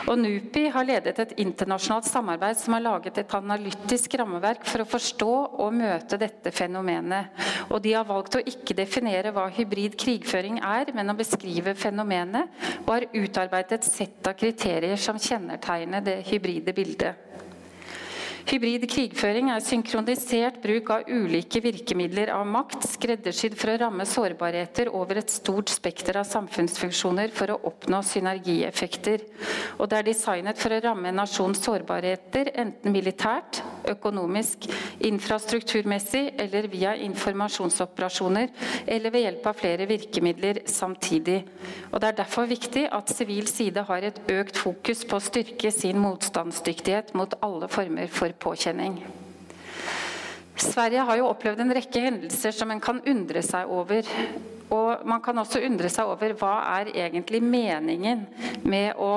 Og 0.07 0.21
NUPI 0.21 0.69
har 0.71 0.87
ledet 0.87 1.19
et 1.19 1.35
internasjonalt 1.43 2.07
samarbeid 2.07 2.59
som 2.61 2.77
har 2.77 2.85
laget 2.85 3.19
et 3.19 3.35
analytisk 3.35 4.15
rammeverk 4.21 4.67
for 4.69 4.85
å 4.85 4.89
forstå 4.89 5.33
og 5.65 5.75
møte 5.75 6.19
dette 6.21 6.53
fenomenet. 6.55 7.33
Og 7.71 7.81
de 7.83 7.97
har 7.97 8.07
valgt 8.07 8.39
å 8.39 8.45
ikke 8.47 8.77
definere 8.79 9.33
hva 9.35 9.49
hybrid 9.57 9.97
krigføring 9.99 10.61
er, 10.63 10.93
men 10.95 11.11
å 11.11 11.19
beskrive 11.19 11.75
fenomenet, 11.79 12.53
og 12.85 12.93
har 12.95 13.09
utarbeidet 13.13 13.81
et 13.81 13.89
sett 13.89 14.31
av 14.31 14.39
kriterier 14.39 15.01
som 15.01 15.19
kjennetegner 15.19 16.05
det 16.07 16.21
hybride 16.31 16.75
bildet. 16.77 17.27
Hybrid 18.47 18.85
krigføring 18.87 19.49
er 19.51 19.63
synkronisert 19.65 20.61
bruk 20.63 20.91
av 20.95 21.09
ulike 21.11 21.59
virkemidler 21.65 22.31
av 22.31 22.45
makt, 22.47 22.85
skreddersydd 22.93 23.57
for 23.59 23.73
å 23.73 23.81
ramme 23.83 24.05
sårbarheter 24.07 24.93
over 24.95 25.19
et 25.19 25.33
stort 25.35 25.73
spekter 25.75 26.21
av 26.21 26.29
samfunnsfunksjoner 26.31 27.35
for 27.35 27.51
å 27.51 27.57
oppnå 27.73 27.99
synergieffekter. 28.07 29.25
Og 29.81 29.91
det 29.91 29.99
er 29.99 30.07
designet 30.13 30.63
for 30.63 30.77
å 30.77 30.79
ramme 30.85 31.11
en 31.11 31.19
nasjons 31.25 31.59
sårbarheter, 31.67 32.53
enten 32.55 32.95
militært, 32.95 33.65
økonomisk, 33.93 34.69
infrastrukturmessig 35.07 36.25
eller 36.43 36.69
via 36.73 36.95
informasjonsoperasjoner, 37.07 38.49
eller 38.87 39.15
ved 39.15 39.27
hjelp 39.27 39.51
av 39.51 39.61
flere 39.61 39.87
virkemidler 39.91 40.63
samtidig. 40.71 41.43
Og 41.93 42.01
Det 42.01 42.09
er 42.09 42.19
derfor 42.23 42.47
viktig 42.47 42.89
at 42.93 43.13
sivil 43.13 43.47
side 43.47 43.83
har 43.89 44.03
et 44.03 44.21
økt 44.33 44.59
fokus 44.59 45.05
på 45.05 45.19
å 45.19 45.23
styrke 45.23 45.71
sin 45.73 45.99
motstandsdyktighet 46.03 47.15
mot 47.15 47.39
alle 47.43 47.69
former 47.69 48.07
for 48.13 48.33
påkjenning. 48.33 49.01
Sverige 50.57 51.05
har 51.05 51.19
jo 51.19 51.29
opplevd 51.29 51.61
en 51.61 51.75
rekke 51.77 52.01
hendelser 52.01 52.55
som 52.57 52.71
en 52.73 52.81
kan 52.81 53.03
undre 53.05 53.43
seg 53.45 53.69
over. 53.69 54.07
Og 54.73 55.05
man 55.07 55.21
kan 55.23 55.39
også 55.39 55.61
undre 55.67 55.91
seg 55.93 56.09
over 56.09 56.33
hva 56.41 56.55
er 56.79 56.95
egentlig 56.97 57.43
meningen 57.45 58.25
med 58.65 58.97
å 58.97 59.11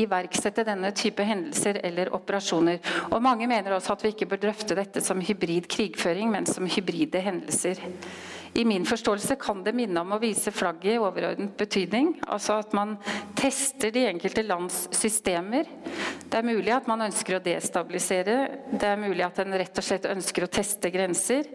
iverksette 0.00 0.64
denne 0.66 0.92
type 0.96 1.24
hendelser 1.26 1.80
eller 1.84 2.12
operasjoner. 2.16 2.78
Og 3.10 3.22
Mange 3.22 3.48
mener 3.50 3.76
også 3.76 3.96
at 3.96 4.04
vi 4.06 4.14
ikke 4.14 4.30
bør 4.32 4.44
drøfte 4.48 4.76
dette 4.78 5.02
som 5.04 5.20
hybrid 5.20 5.68
krigføring, 5.70 6.30
men 6.32 6.46
som 6.48 6.68
hybride 6.68 7.20
hendelser. 7.22 7.82
I 8.54 8.64
min 8.68 8.84
forståelse 8.84 9.38
kan 9.40 9.62
det 9.64 9.72
minne 9.72 10.00
om 10.02 10.10
å 10.12 10.18
vise 10.20 10.52
flagget 10.52 10.98
i 10.98 11.00
overordnet 11.00 11.54
betydning. 11.56 12.10
Altså 12.28 12.58
at 12.60 12.74
man 12.76 12.98
tester 13.38 13.88
de 13.94 14.02
enkelte 14.10 14.44
lands 14.44 14.82
systemer. 14.92 15.70
Det 16.28 16.36
er 16.36 16.44
mulig 16.44 16.74
at 16.74 16.90
man 16.90 17.06
ønsker 17.06 17.38
å 17.38 17.42
destabilisere. 17.44 18.36
Det 18.68 18.90
er 18.90 19.00
mulig 19.00 19.24
at 19.24 19.40
en 19.40 19.56
rett 19.56 19.80
og 19.80 19.86
slett 19.86 20.10
ønsker 20.10 20.44
å 20.44 20.50
teste 20.52 20.92
grenser. 20.92 21.48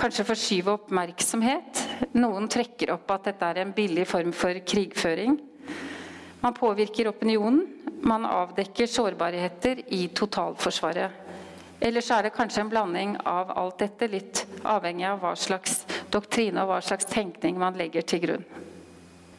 Kanskje 0.00 0.26
forskyve 0.26 0.74
oppmerksomhet. 0.74 1.84
Noen 2.18 2.50
trekker 2.50 2.96
opp 2.96 3.14
at 3.14 3.30
dette 3.30 3.52
er 3.52 3.62
en 3.62 3.76
billig 3.76 4.08
form 4.10 4.34
for 4.34 4.58
krigføring. 4.66 5.38
Man 6.40 6.56
påvirker 6.56 7.12
opinionen. 7.12 7.62
Man 8.02 8.24
avdekker 8.24 8.86
sårbarheter 8.86 9.82
i 9.92 10.06
totalforsvaret. 10.08 11.10
Eller 11.80 12.04
så 12.04 12.18
er 12.18 12.28
det 12.28 12.34
kanskje 12.36 12.64
en 12.64 12.70
blanding 12.72 13.14
av 13.28 13.52
alt 13.56 13.78
dette, 13.80 14.08
litt 14.08 14.44
avhengig 14.68 15.06
av 15.08 15.22
hva 15.22 15.34
slags 15.36 15.82
doktrine 16.12 16.60
og 16.60 16.74
hva 16.74 16.80
slags 16.84 17.08
tenkning 17.08 17.56
man 17.60 17.78
legger 17.80 18.04
til 18.04 18.24
grunn. 18.24 18.44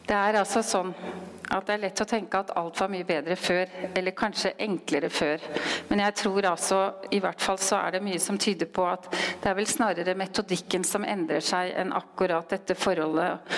Det 0.06 0.16
er 0.16 0.40
altså 0.40 0.64
sånn 0.66 0.90
At 1.52 1.68
det 1.68 1.74
er 1.74 1.82
lett 1.84 2.00
å 2.00 2.08
tenke 2.08 2.40
at 2.40 2.52
alt 2.56 2.78
var 2.80 2.90
mye 2.92 3.04
bedre 3.06 3.36
før, 3.36 3.68
eller 3.92 4.14
kanskje 4.16 4.54
enklere 4.64 5.10
før. 5.12 5.42
Men 5.90 6.00
jeg 6.06 6.16
tror 6.22 6.48
altså, 6.48 6.78
i 7.12 7.20
hvert 7.20 7.44
fall 7.44 7.60
så 7.60 7.78
er 7.82 7.96
det 7.96 8.02
mye 8.06 8.20
som 8.22 8.38
tyder 8.40 8.70
på 8.72 8.86
at 8.88 9.10
det 9.12 9.50
er 9.50 9.58
vel 9.58 9.68
snarere 9.68 10.16
metodikken 10.18 10.86
som 10.86 11.04
endrer 11.04 11.44
seg, 11.44 11.74
enn 11.76 11.92
akkurat 11.96 12.48
dette 12.54 12.76
forholdet. 12.78 13.52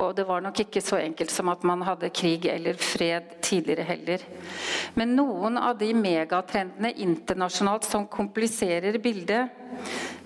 Og 0.00 0.14
det 0.16 0.24
var 0.28 0.44
nok 0.44 0.64
ikke 0.64 0.82
så 0.84 0.98
enkelt 1.02 1.32
som 1.34 1.52
at 1.52 1.66
man 1.68 1.84
hadde 1.84 2.12
krig 2.16 2.48
eller 2.50 2.80
fred 2.80 3.36
tidligere 3.44 3.86
heller. 3.92 4.24
Men 4.96 5.14
noen 5.18 5.60
av 5.60 5.76
de 5.80 5.92
megatrendene 5.96 6.94
internasjonalt 7.04 7.86
som 7.88 8.08
kompliserer 8.08 8.98
bildet, 9.02 9.52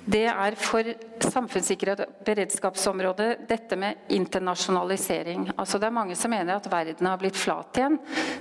det 0.08 0.26
er 0.30 0.56
for 0.56 0.86
samfunnssikkerhet 1.26 2.04
og 2.04 2.20
beredskapsområdet 2.26 3.48
dette 3.48 3.78
med 3.80 4.08
internasjonalisering. 4.14 5.48
Altså 5.56 5.80
det 5.80 5.88
er 5.88 5.96
mange 5.98 6.16
som 6.18 6.32
mener 6.32 6.58
at 6.58 6.70
verden 6.70 7.10
har 7.10 7.20
blitt 7.20 7.38
flat 7.38 7.80
igjen. 7.80 7.98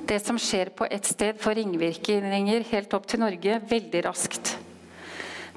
Det 0.08 0.20
som 0.24 0.40
skjer 0.42 0.74
på 0.78 0.88
ett 0.92 1.08
sted, 1.08 1.40
får 1.42 1.60
ringvirkninger 1.62 2.70
helt 2.72 2.94
opp 2.98 3.10
til 3.10 3.24
Norge 3.24 3.62
veldig 3.70 4.06
raskt. 4.08 4.58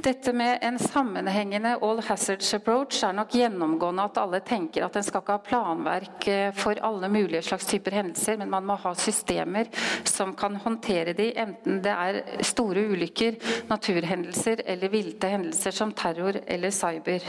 Dette 0.01 0.33
med 0.33 0.59
en 0.63 0.79
sammenhengende 0.79 1.75
all 1.85 1.99
hazards 2.03 2.55
approach 2.57 3.03
er 3.05 3.13
nok 3.13 3.35
gjennomgående 3.37 4.07
at 4.09 4.21
alle 4.23 4.41
tenker 4.47 4.87
at 4.87 4.97
en 4.97 5.05
skal 5.05 5.21
ikke 5.21 5.37
ha 5.37 5.43
planverk 5.45 6.29
eh, 6.33 6.53
for 6.57 6.81
alle 6.87 7.11
mulige 7.13 7.43
slags 7.45 7.69
typer 7.69 7.99
hendelser, 7.99 8.39
men 8.41 8.49
man 8.53 8.65
må 8.65 8.79
ha 8.81 8.95
systemer 8.97 9.69
som 10.09 10.33
kan 10.39 10.57
håndtere 10.65 11.13
de, 11.19 11.31
enten 11.37 11.83
det 11.85 11.93
er 11.93 12.21
store 12.49 12.87
ulykker, 12.95 13.37
naturhendelser 13.69 14.65
eller 14.65 14.95
vilte 14.95 15.35
hendelser 15.35 15.77
som 15.77 15.93
terror 15.93 16.41
eller 16.47 16.73
cyber. 16.73 17.29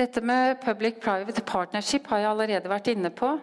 Dette 0.00 0.24
med 0.24 0.62
public-private 0.64 1.44
partnership 1.44 2.08
har 2.08 2.22
jeg 2.22 2.30
allerede 2.30 2.72
vært 2.72 2.88
inne 2.94 3.12
på. 3.12 3.34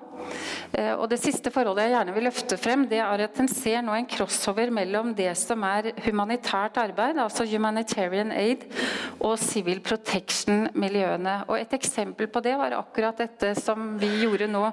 Eh, 0.75 0.93
og 0.93 1.07
Det 1.09 1.19
siste 1.21 1.51
forholdet 1.53 1.87
jeg 1.87 1.93
gjerne 1.95 2.13
vil 2.15 2.27
løfte 2.27 2.57
frem, 2.59 2.85
det 2.89 2.99
er 3.03 3.23
at 3.23 3.39
en 3.39 3.49
ser 3.51 3.83
nå 3.85 3.95
en 3.95 4.09
crossover 4.09 4.71
mellom 4.73 5.13
det 5.15 5.31
som 5.39 5.63
er 5.67 5.91
humanitært 6.05 6.79
arbeid, 6.81 7.19
altså 7.21 7.47
humanitarian 7.47 8.33
aid, 8.35 8.67
og 9.19 9.37
civil 9.39 9.79
protection-miljøene. 9.81 11.39
Og 11.47 11.57
Et 11.57 11.73
eksempel 11.73 12.27
på 12.27 12.41
det 12.43 12.55
var 12.57 12.75
akkurat 12.77 13.17
dette 13.17 13.53
som 13.59 13.97
vi 13.99 14.09
gjorde 14.21 14.47
nå 14.51 14.63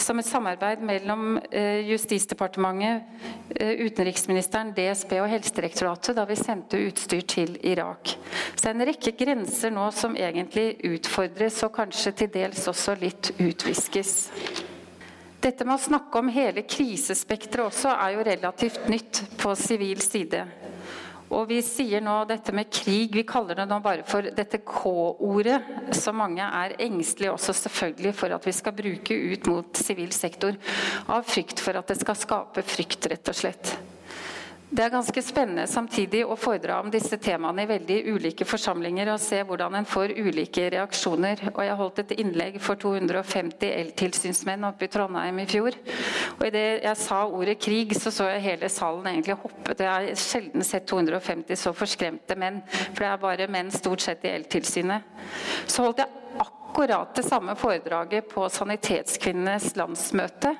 som 0.00 0.18
et 0.18 0.26
samarbeid 0.26 0.82
mellom 0.82 1.38
eh, 1.50 1.82
Justisdepartementet, 1.90 3.04
eh, 3.56 3.84
utenriksministeren, 3.86 4.72
DSB 4.76 5.18
og 5.20 5.28
Helsedirektoratet 5.30 6.16
da 6.16 6.24
vi 6.28 6.38
sendte 6.38 6.80
utstyr 6.86 7.22
til 7.26 7.58
Irak. 7.66 8.16
Så 8.54 8.62
det 8.62 8.70
er 8.70 8.78
en 8.78 8.88
rekke 8.88 9.14
grenser 9.18 9.74
nå 9.74 9.90
som 9.94 10.16
egentlig 10.16 10.78
utfordres, 10.86 11.62
og 11.66 11.74
kanskje 11.76 12.14
til 12.22 12.34
dels 12.40 12.66
også 12.70 12.96
litt 13.00 13.32
utviskes. 13.38 14.30
Dette 15.40 15.64
med 15.64 15.78
å 15.78 15.80
snakke 15.80 16.20
om 16.20 16.28
hele 16.28 16.66
krisespekteret 16.68 17.70
også 17.70 17.94
er 17.94 18.16
jo 18.16 18.24
relativt 18.26 18.88
nytt 18.92 19.22
på 19.40 19.54
sivil 19.56 20.02
side. 20.04 20.42
Og 21.30 21.46
vi 21.46 21.60
sier 21.62 22.02
nå 22.02 22.16
dette 22.26 22.52
med 22.52 22.68
krig, 22.74 23.14
vi 23.14 23.22
kaller 23.24 23.60
det 23.60 23.66
nå 23.70 23.78
bare 23.84 24.02
for 24.04 24.26
dette 24.34 24.58
K-ordet, 24.66 25.60
som 25.96 26.18
mange 26.18 26.42
er 26.42 26.74
engstelige 26.82 27.32
også 27.36 27.54
selvfølgelig 27.56 28.12
for 28.18 28.34
at 28.34 28.48
vi 28.48 28.54
skal 28.56 28.74
bruke 28.76 29.14
ut 29.14 29.48
mot 29.52 29.80
sivil 29.80 30.10
sektor, 30.12 30.58
av 31.06 31.24
frykt 31.30 31.62
for 31.62 31.78
at 31.78 31.88
det 31.88 32.00
skal 32.02 32.18
skape 32.18 32.66
frykt, 32.66 33.08
rett 33.14 33.32
og 33.32 33.40
slett. 33.40 33.72
Det 34.70 34.84
er 34.84 34.92
ganske 34.92 35.22
spennende 35.26 35.64
samtidig 35.66 36.20
å 36.22 36.36
foredra 36.38 36.76
om 36.78 36.92
disse 36.94 37.16
temaene 37.18 37.64
i 37.64 37.68
veldig 37.68 37.96
ulike 38.14 38.46
forsamlinger 38.46 39.08
og 39.10 39.18
se 39.18 39.40
hvordan 39.42 39.74
en 39.80 39.88
får 39.88 40.12
ulike 40.14 40.68
reaksjoner. 40.76 41.42
Og 41.50 41.58
Jeg 41.66 41.78
holdt 41.80 41.98
et 42.04 42.14
innlegg 42.22 42.60
for 42.62 42.78
250 42.78 43.66
eltilsynsmenn 43.66 44.68
oppe 44.68 44.86
i 44.86 44.92
Trondheim 44.94 45.42
i 45.42 45.48
fjor. 45.50 45.74
Og 46.36 46.46
Idet 46.46 46.84
jeg 46.84 47.00
sa 47.02 47.18
ordet 47.26 47.58
krig, 47.58 47.96
så 47.98 48.14
så 48.14 48.28
jeg 48.30 48.46
hele 48.46 48.70
salen 48.70 49.10
egentlig 49.10 49.40
hoppet. 49.42 49.82
Jeg 49.82 49.90
har 49.90 50.22
sjelden 50.22 50.66
sett 50.66 50.86
250 50.86 51.58
så 51.58 51.74
forskremte 51.74 52.38
menn, 52.38 52.62
for 52.70 53.02
det 53.02 53.10
er 53.10 53.22
bare 53.26 53.50
menn 53.50 53.74
stort 53.74 54.06
sett 54.06 54.22
i 54.22 54.36
eltilsynet. 54.36 55.02
Så 55.66 55.82
holdt 55.82 56.04
jeg 56.04 56.46
akkurat 56.46 57.10
det 57.18 57.26
samme 57.26 57.58
foredraget 57.58 58.30
på 58.30 58.46
Sanitetskvinnenes 58.54 59.74
landsmøte. 59.74 60.54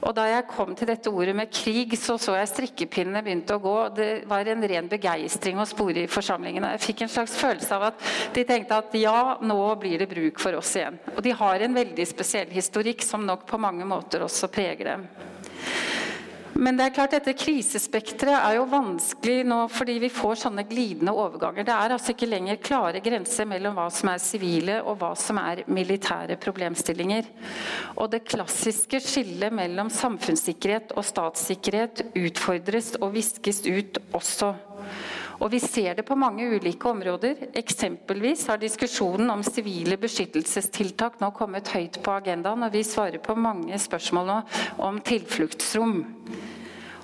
Og 0.00 0.14
da 0.16 0.24
jeg 0.30 0.46
kom 0.48 0.72
til 0.76 0.88
dette 0.88 1.12
ordet 1.12 1.34
med 1.36 1.50
krig, 1.52 1.92
så 2.00 2.16
så 2.20 2.36
jeg 2.38 2.48
strikkepinnene 2.48 3.22
begynte 3.24 3.56
å 3.56 3.62
gå. 3.62 3.76
Det 3.96 4.08
var 4.30 4.48
en 4.48 4.64
ren 4.72 4.88
begeistring 4.88 5.60
å 5.60 5.68
spore 5.68 6.04
i 6.04 6.10
forsamlingene. 6.10 6.72
Jeg 6.76 6.84
fikk 6.86 7.04
en 7.04 7.12
slags 7.12 7.36
følelse 7.40 7.76
av 7.76 7.88
at 7.90 8.06
de 8.34 8.44
tenkte 8.48 8.78
at 8.80 8.96
ja, 8.96 9.36
nå 9.44 9.58
blir 9.80 10.00
det 10.00 10.08
bruk 10.10 10.40
for 10.40 10.56
oss 10.56 10.72
igjen. 10.80 10.96
Og 11.14 11.20
de 11.26 11.36
har 11.36 11.66
en 11.66 11.76
veldig 11.76 12.06
spesiell 12.08 12.52
historikk 12.54 13.04
som 13.04 13.26
nok 13.28 13.44
på 13.50 13.60
mange 13.60 13.88
måter 13.88 14.24
også 14.24 14.48
preger 14.52 14.94
dem. 14.94 15.06
Men 16.54 16.76
det 16.76 16.86
er 16.88 16.94
klart 16.94 17.14
dette 17.14 17.34
krisespekteret 17.38 18.34
er 18.34 18.56
jo 18.56 18.66
vanskelig 18.70 19.44
nå 19.46 19.58
fordi 19.70 19.96
vi 20.02 20.10
får 20.12 20.40
sånne 20.42 20.64
glidende 20.68 21.14
overganger. 21.14 21.66
Det 21.66 21.74
er 21.74 21.94
altså 21.94 22.14
ikke 22.14 22.28
lenger 22.30 22.60
klare 22.64 23.02
grenser 23.04 23.46
mellom 23.48 23.76
hva 23.78 23.86
som 23.94 24.10
er 24.12 24.22
sivile 24.22 24.80
og 24.82 24.98
hva 25.00 25.12
som 25.18 25.38
er 25.42 25.62
militære 25.70 26.38
problemstillinger. 26.42 27.30
Og 27.96 28.10
det 28.12 28.24
klassiske 28.26 29.02
skillet 29.04 29.54
mellom 29.54 29.92
samfunnssikkerhet 29.94 30.96
og 30.96 31.06
statssikkerhet 31.06 32.04
utfordres 32.18 32.96
og 33.00 33.14
viskes 33.14 33.62
ut 33.68 34.02
også. 34.16 34.54
Og 35.40 35.48
vi 35.54 35.58
ser 35.58 35.94
det 35.96 36.04
på 36.04 36.16
mange 36.20 36.44
ulike 36.44 36.88
områder. 36.90 37.46
Eksempelvis 37.56 38.44
har 38.50 38.60
diskusjonen 38.60 39.30
om 39.32 39.42
sivile 39.44 39.96
beskyttelsestiltak 40.00 41.16
nå 41.22 41.30
kommet 41.32 41.72
høyt 41.72 41.96
på 42.04 42.12
agendaen, 42.12 42.66
og 42.66 42.74
vi 42.74 42.84
svarer 42.84 43.22
på 43.24 43.36
mange 43.40 43.78
spørsmål 43.80 44.28
nå 44.28 44.38
om 44.84 45.00
tilfluktsrom. 45.00 46.02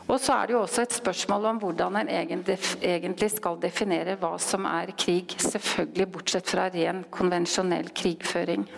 Og 0.07 0.21
så 0.23 0.37
er 0.37 0.47
det 0.47 0.55
jo 0.55 0.61
også 0.61 0.85
et 0.85 0.99
spørsmål 1.01 1.49
om 1.51 1.61
hvordan 1.65 1.97
en 2.03 2.11
egentlig 2.13 3.31
skal 3.33 3.57
definere 3.63 4.19
hva 4.21 4.37
som 4.39 4.69
er 4.69 4.93
krig. 4.95 5.33
Selvfølgelig 5.41 6.11
bortsett 6.13 6.53
fra 6.53 6.69
ren 6.71 7.07
konvensjonell 7.11 7.91
krigføring. 7.97 8.69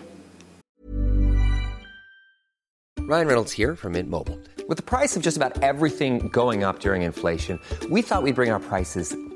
Ryan 3.09 3.27
Reynolds 3.27 3.51
here 3.51 3.75
from 3.75 3.93
Mint 3.93 4.09
Mobile. 4.09 4.39
With 4.69 4.77
the 4.77 4.85
price 4.85 5.17
of 5.17 5.23
just 5.23 5.35
about 5.35 5.63
everything 5.63 6.29
going 6.29 6.63
up 6.63 6.79
during 6.79 7.01
inflation, 7.03 7.59
we 7.89 8.01
thought 8.01 8.23
we'd 8.23 8.35
bring 8.35 8.51
our 8.51 8.59
prices 8.59 9.15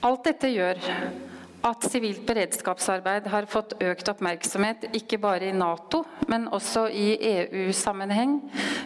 Alt 0.00 0.24
dette 0.24 0.48
gjør 0.48 0.78
at 1.60 1.84
sivilt 1.84 2.22
beredskapsarbeid 2.24 3.26
har 3.28 3.44
fått 3.50 3.74
økt 3.84 4.08
oppmerksomhet, 4.08 4.86
ikke 4.96 5.18
bare 5.20 5.50
i 5.50 5.56
Nato, 5.56 6.02
men 6.30 6.46
også 6.48 6.86
i 6.88 7.18
EU-sammenheng. 7.30 8.38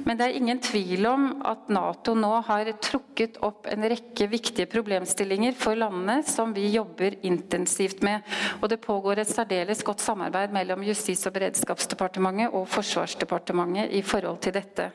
Men 0.03 0.18
det 0.18 0.27
er 0.27 0.38
ingen 0.40 0.59
tvil 0.59 1.07
om 1.07 1.29
at 1.46 1.70
Nato 1.70 2.16
nå 2.18 2.33
har 2.48 2.72
trukket 2.83 3.38
opp 3.46 3.70
en 3.70 3.87
rekke 3.94 4.27
viktige 4.33 4.66
problemstillinger 4.72 5.55
for 5.59 5.79
landene 5.79 6.24
som 6.27 6.50
vi 6.57 6.66
jobber 6.74 7.14
intensivt 7.22 8.03
med. 8.03 8.27
Og 8.61 8.66
det 8.72 8.83
pågår 8.83 9.22
et 9.22 9.31
særdeles 9.31 9.87
godt 9.87 10.03
samarbeid 10.03 10.55
mellom 10.55 10.83
Justis- 10.83 11.22
og 11.31 11.38
beredskapsdepartementet 11.38 12.59
og 12.59 12.66
Forsvarsdepartementet 12.74 13.94
i 13.94 14.03
forhold 14.03 14.42
til 14.42 14.59
dette. 14.59 14.90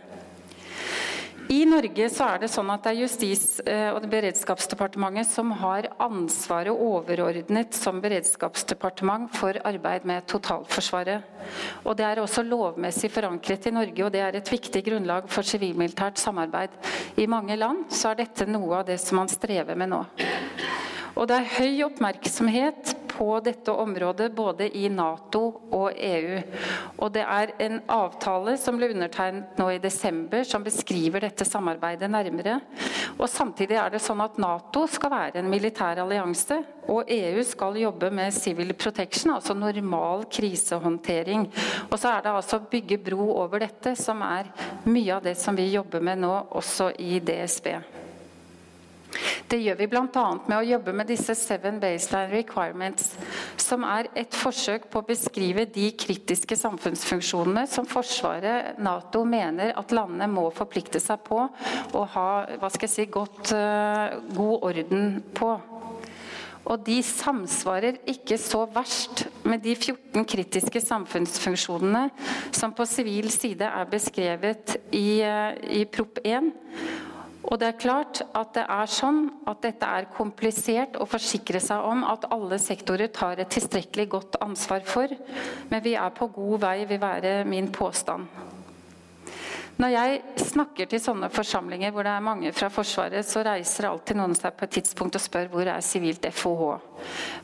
I 1.49 1.63
Norge 1.65 2.05
så 2.13 2.27
er 2.29 2.43
det 2.43 2.47
sånn 2.53 2.67
at 2.69 2.83
det 2.85 2.91
er 2.91 2.99
Justis- 2.99 3.61
eh, 3.65 3.87
og 3.89 4.03
beredskapsdepartementet 4.11 5.25
som 5.31 5.49
har 5.57 5.87
ansvaret 6.05 6.69
overordnet 6.69 7.73
som 7.73 7.97
beredskapsdepartement 8.03 9.33
for 9.33 9.57
arbeid 9.65 10.05
med 10.05 10.27
totalforsvaret. 10.29 11.25
Og 11.85 11.97
Det 11.97 12.05
er 12.05 12.21
også 12.21 12.45
lovmessig 12.45 13.09
forankret 13.09 13.65
i 13.65 13.73
Norge, 13.73 14.05
og 14.05 14.11
det 14.13 14.21
er 14.21 14.37
et 14.37 14.51
viktig 14.51 14.83
grunnlag 14.85 15.25
for 15.27 15.41
sivilmilitært 15.41 16.21
samarbeid. 16.21 16.69
I 17.17 17.25
mange 17.25 17.57
land 17.57 17.89
så 17.89 18.11
er 18.11 18.21
dette 18.21 18.45
noe 18.45 18.83
av 18.83 18.85
det 18.85 18.99
som 18.99 19.17
man 19.17 19.27
strever 19.27 19.75
med 19.75 19.89
nå. 19.89 20.05
Og 21.17 21.27
det 21.27 21.35
er 21.35 21.53
høy 21.57 21.81
oppmerksomhet 21.89 22.93
på 23.19 23.39
dette 23.43 23.71
området 23.71 24.29
både 24.35 24.69
i 24.77 24.85
Nato 24.89 25.41
og 25.75 25.91
EU. 25.91 26.37
Og 27.03 27.11
det 27.11 27.25
er 27.25 27.51
en 27.65 27.81
avtale 27.91 28.53
som 28.61 28.79
ble 28.79 28.93
undertegnet 28.93 29.59
nå 29.59 29.67
i 29.75 29.81
desember 29.83 30.45
som 30.47 30.63
beskriver 30.63 31.27
dette 31.27 31.47
samarbeidet 31.47 32.07
nærmere. 32.11 32.61
Og 33.19 33.27
samtidig 33.27 33.75
er 33.75 33.91
det 33.91 33.99
sånn 34.03 34.23
at 34.23 34.39
Nato 34.39 34.85
skal 34.87 35.11
være 35.11 35.41
en 35.41 35.51
militær 35.51 35.99
allianse, 35.99 36.61
og 36.89 37.11
EU 37.11 37.43
skal 37.43 37.81
jobbe 37.83 38.07
med 38.15 38.33
civil 38.33 38.71
protection, 38.79 39.35
altså 39.35 39.53
normal 39.53 40.23
krisehåndtering. 40.31 41.49
Og 41.89 41.99
så 41.99 42.15
er 42.15 42.23
det 42.23 42.37
altså 42.39 42.61
å 42.61 42.67
bygge 42.71 43.03
bro 43.03 43.33
over 43.35 43.67
dette 43.67 43.97
som 43.99 44.23
er 44.23 44.47
mye 44.87 45.17
av 45.19 45.27
det 45.27 45.35
som 45.37 45.59
vi 45.59 45.73
jobber 45.73 46.07
med 46.07 46.23
nå, 46.23 46.35
også 46.55 46.93
i 47.03 47.19
DSB. 47.19 47.98
Det 49.49 49.57
gjør 49.57 49.77
vi 49.79 49.87
bl.a. 49.89 50.25
med 50.45 50.55
å 50.59 50.65
jobbe 50.65 50.93
med 50.93 51.09
disse 51.09 51.33
Seven 51.37 51.79
Baseline 51.81 52.29
Requirements, 52.29 53.15
som 53.57 53.85
er 53.87 54.09
et 54.17 54.35
forsøk 54.37 54.85
på 54.91 55.01
å 55.01 55.07
beskrive 55.07 55.65
de 55.73 55.87
kritiske 55.97 56.57
samfunnsfunksjonene 56.59 57.65
som 57.69 57.87
Forsvaret, 57.89 58.77
Nato, 58.77 59.23
mener 59.25 59.73
at 59.79 59.95
landene 59.95 60.29
må 60.29 60.45
forplikte 60.53 61.01
seg 61.01 61.23
på 61.25 61.41
og 61.47 62.05
ha 62.13 62.29
hva 62.59 62.69
skal 62.69 62.85
jeg 62.85 62.93
si, 62.93 63.07
godt, 63.09 63.53
uh, 63.55 64.19
god 64.37 64.69
orden 64.69 65.19
på. 65.33 65.55
Og 66.69 66.85
de 66.85 66.99
samsvarer 67.01 67.97
ikke 68.11 68.37
så 68.37 68.65
verst 68.69 69.25
med 69.47 69.63
de 69.65 69.73
14 69.73 70.25
kritiske 70.29 70.83
samfunnsfunksjonene 70.85 72.09
som 72.53 72.75
på 72.77 72.85
sivil 72.85 73.31
side 73.33 73.65
er 73.65 73.89
beskrevet 73.89 74.77
i, 74.93 75.23
uh, 75.25 75.55
i 75.57 75.87
Prop 75.89 76.21
1. 76.21 76.53
Og 77.47 77.55
det 77.59 77.67
er 77.69 77.79
klart 77.79 78.19
at 78.35 78.51
det 78.57 78.65
er 78.67 78.91
sånn 78.91 79.21
at 79.47 79.61
dette 79.63 79.87
er 79.87 80.09
komplisert 80.11 80.97
å 80.99 81.07
forsikre 81.07 81.61
seg 81.63 81.85
om 81.87 82.03
at 82.03 82.27
alle 82.35 82.59
sektorer 82.59 83.11
tar 83.15 83.39
et 83.39 83.51
tilstrekkelig 83.53 84.07
godt 84.11 84.39
ansvar 84.43 84.83
for, 84.87 85.13
men 85.71 85.83
vi 85.85 85.95
er 85.95 86.11
på 86.15 86.27
god 86.35 86.65
vei, 86.65 86.77
vil 86.89 87.01
være 87.01 87.43
min 87.47 87.71
påstand. 87.71 88.27
Når 89.79 89.93
jeg 89.93 90.15
snakker 90.43 90.89
til 90.91 90.99
sånne 90.99 91.29
forsamlinger 91.31 91.93
hvor 91.95 92.03
det 92.03 92.11
er 92.11 92.23
mange 92.23 92.49
fra 92.51 92.67
Forsvaret, 92.67 93.23
så 93.23 93.39
reiser 93.47 93.85
alltid 93.87 94.17
noen 94.19 94.33
seg 94.35 94.57
på 94.59 94.65
et 94.65 94.73
tidspunkt 94.75 95.15
og 95.15 95.21
spør 95.23 95.45
hvor 95.53 95.69
er 95.71 95.85
sivilt 95.85 96.25
FOH. 96.35 96.65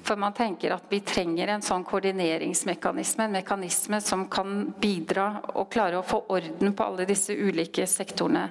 For 0.04 0.20
man 0.20 0.36
tenker 0.36 0.74
at 0.76 0.90
vi 0.92 1.00
trenger 1.00 1.54
en 1.54 1.64
sånn 1.64 1.86
koordineringsmekanisme, 1.88 3.30
en 3.30 3.38
mekanisme 3.38 4.02
som 4.04 4.26
kan 4.28 4.66
bidra 4.84 5.30
og 5.54 5.70
klare 5.72 6.02
å 6.02 6.04
få 6.04 6.26
orden 6.36 6.76
på 6.76 6.90
alle 6.90 7.06
disse 7.08 7.32
ulike 7.32 7.88
sektorene. 7.88 8.50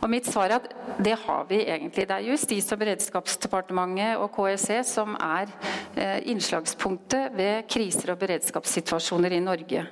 Og 0.00 0.08
mitt 0.08 0.32
svar 0.32 0.48
er 0.48 0.62
at 0.62 0.72
det 1.04 1.18
har 1.26 1.44
vi 1.52 1.60
egentlig. 1.66 2.06
Det 2.08 2.16
er 2.16 2.30
Justis- 2.30 2.72
og 2.72 2.80
beredskapsdepartementet 2.80 4.22
og 4.24 4.32
KSE 4.38 4.80
som 4.88 5.20
er 5.20 5.52
eh, 6.00 6.24
innslagspunktet 6.32 7.36
ved 7.36 7.68
kriser 7.68 8.16
og 8.16 8.24
beredskapssituasjoner 8.24 9.36
i 9.36 9.44
Norge. 9.44 9.84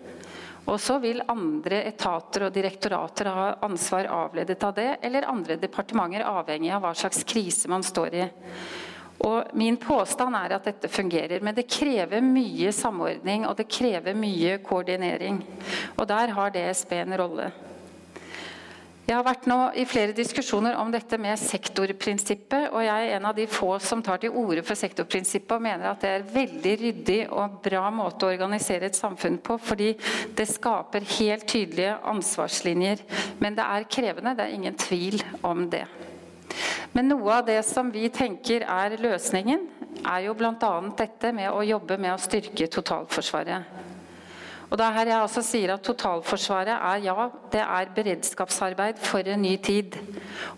Og 0.71 0.79
så 0.81 1.01
vil 1.03 1.23
andre 1.27 1.83
etater 1.89 2.47
og 2.47 2.55
direktorater 2.55 3.31
ha 3.35 3.47
ansvar 3.67 4.07
avledet 4.15 4.63
av 4.63 4.77
det, 4.77 4.91
eller 5.03 5.27
andre 5.27 5.57
departementer, 5.59 6.23
avhengig 6.23 6.71
av 6.71 6.85
hva 6.85 6.95
slags 6.95 7.25
krise 7.27 7.71
man 7.71 7.83
står 7.83 8.15
i. 8.15 8.29
Og 9.27 9.51
Min 9.59 9.77
påstand 9.77 10.37
er 10.37 10.55
at 10.57 10.69
dette 10.71 10.89
fungerer, 10.89 11.43
men 11.45 11.57
det 11.57 11.69
krever 11.69 12.23
mye 12.25 12.71
samordning 12.73 13.45
og 13.49 13.59
det 13.59 13.67
krever 13.69 14.17
mye 14.17 14.61
koordinering. 14.65 15.43
Og 15.99 16.07
Der 16.09 16.33
har 16.39 16.55
DSB 16.55 16.95
en 17.03 17.19
rolle. 17.19 17.51
Jeg 19.11 19.17
har 19.19 19.25
vært 19.27 19.47
nå 19.51 19.57
i 19.75 19.83
flere 19.91 20.13
diskusjoner 20.15 20.77
om 20.79 20.93
dette 20.95 21.17
med 21.19 21.35
sektorprinsippet, 21.43 22.69
og 22.71 22.85
jeg 22.85 23.09
er 23.09 23.17
en 23.17 23.25
av 23.27 23.35
de 23.35 23.49
få 23.51 23.73
som 23.83 24.05
tar 24.07 24.21
til 24.23 24.37
orde 24.39 24.63
for 24.63 24.79
sektorprinsippet 24.79 25.57
og 25.57 25.65
mener 25.65 25.89
at 25.91 26.05
det 26.05 26.13
er 26.15 26.29
veldig 26.31 26.75
ryddig 26.85 27.17
og 27.35 27.57
bra 27.65 27.89
måte 27.91 28.29
å 28.29 28.31
organisere 28.31 28.87
et 28.87 29.01
samfunn 29.01 29.41
på, 29.43 29.57
fordi 29.59 29.89
det 30.39 30.47
skaper 30.47 31.09
helt 31.17 31.49
tydelige 31.51 31.97
ansvarslinjer. 32.13 33.03
Men 33.43 33.59
det 33.59 33.67
er 33.67 33.91
krevende, 33.99 34.37
det 34.39 34.47
er 34.47 34.55
ingen 34.61 34.79
tvil 34.79 35.19
om 35.43 35.67
det. 35.75 35.89
Men 36.95 37.11
noe 37.11 37.41
av 37.41 37.51
det 37.51 37.59
som 37.67 37.91
vi 37.91 38.07
tenker 38.15 38.63
er 38.63 38.95
løsningen, 38.95 39.67
er 40.07 40.29
jo 40.29 40.39
bl.a. 40.39 40.75
dette 41.03 41.35
med 41.35 41.51
å 41.51 41.67
jobbe 41.67 41.99
med 41.99 42.15
å 42.15 42.23
styrke 42.31 42.71
totalforsvaret. 42.79 43.90
Og 44.71 44.79
det 44.79 44.87
er 44.87 44.95
her 44.95 45.09
jeg 45.11 45.19
altså 45.19 45.43
sier 45.43 45.73
at 45.75 45.83
Totalforsvaret 45.83 46.77
er 46.77 47.03
ja, 47.03 47.27
det 47.51 47.63
er 47.65 47.91
beredskapsarbeid 47.97 49.01
for 49.03 49.27
en 49.27 49.43
ny 49.43 49.57
tid. 49.59 49.97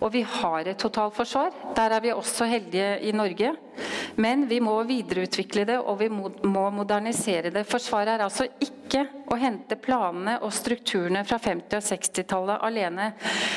Og 0.04 0.12
vi 0.12 0.20
har 0.28 0.68
et 0.68 0.78
totalforsvar. 0.80 1.54
Der 1.76 1.96
er 1.96 2.04
vi 2.04 2.12
også 2.12 2.48
heldige 2.50 2.98
i 3.08 3.14
Norge. 3.16 3.54
Men 4.20 4.44
vi 4.48 4.58
må 4.60 4.74
videreutvikle 4.84 5.64
det, 5.64 5.78
og 5.80 5.96
vi 6.02 6.10
må 6.12 6.66
modernisere 6.76 7.50
det. 7.54 7.64
Forsvaret 7.64 8.12
er 8.12 8.24
altså 8.26 8.44
ikke 8.60 9.06
å 9.32 9.38
hente 9.40 9.78
planene 9.80 10.34
og 10.44 10.52
strukturene 10.52 11.22
fra 11.24 11.38
50- 11.40 11.78
og 11.78 11.86
60-tallet 11.86 12.66
alene. 12.68 13.06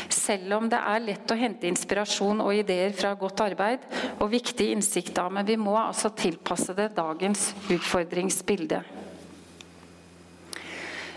Selv 0.08 0.56
om 0.62 0.70
det 0.72 0.80
er 0.80 1.04
lett 1.04 1.34
å 1.36 1.40
hente 1.40 1.68
inspirasjon 1.68 2.40
og 2.46 2.56
ideer 2.56 2.96
fra 2.96 3.12
godt 3.20 3.44
arbeid 3.44 3.84
og 4.22 4.32
viktig 4.32 4.72
innsikt 4.78 5.20
av. 5.20 5.34
Men 5.36 5.48
vi 5.48 5.60
må 5.60 5.76
altså 5.82 6.14
tilpasse 6.16 6.78
det 6.78 6.94
dagens 6.96 7.50
utfordringsbilde. 7.68 8.86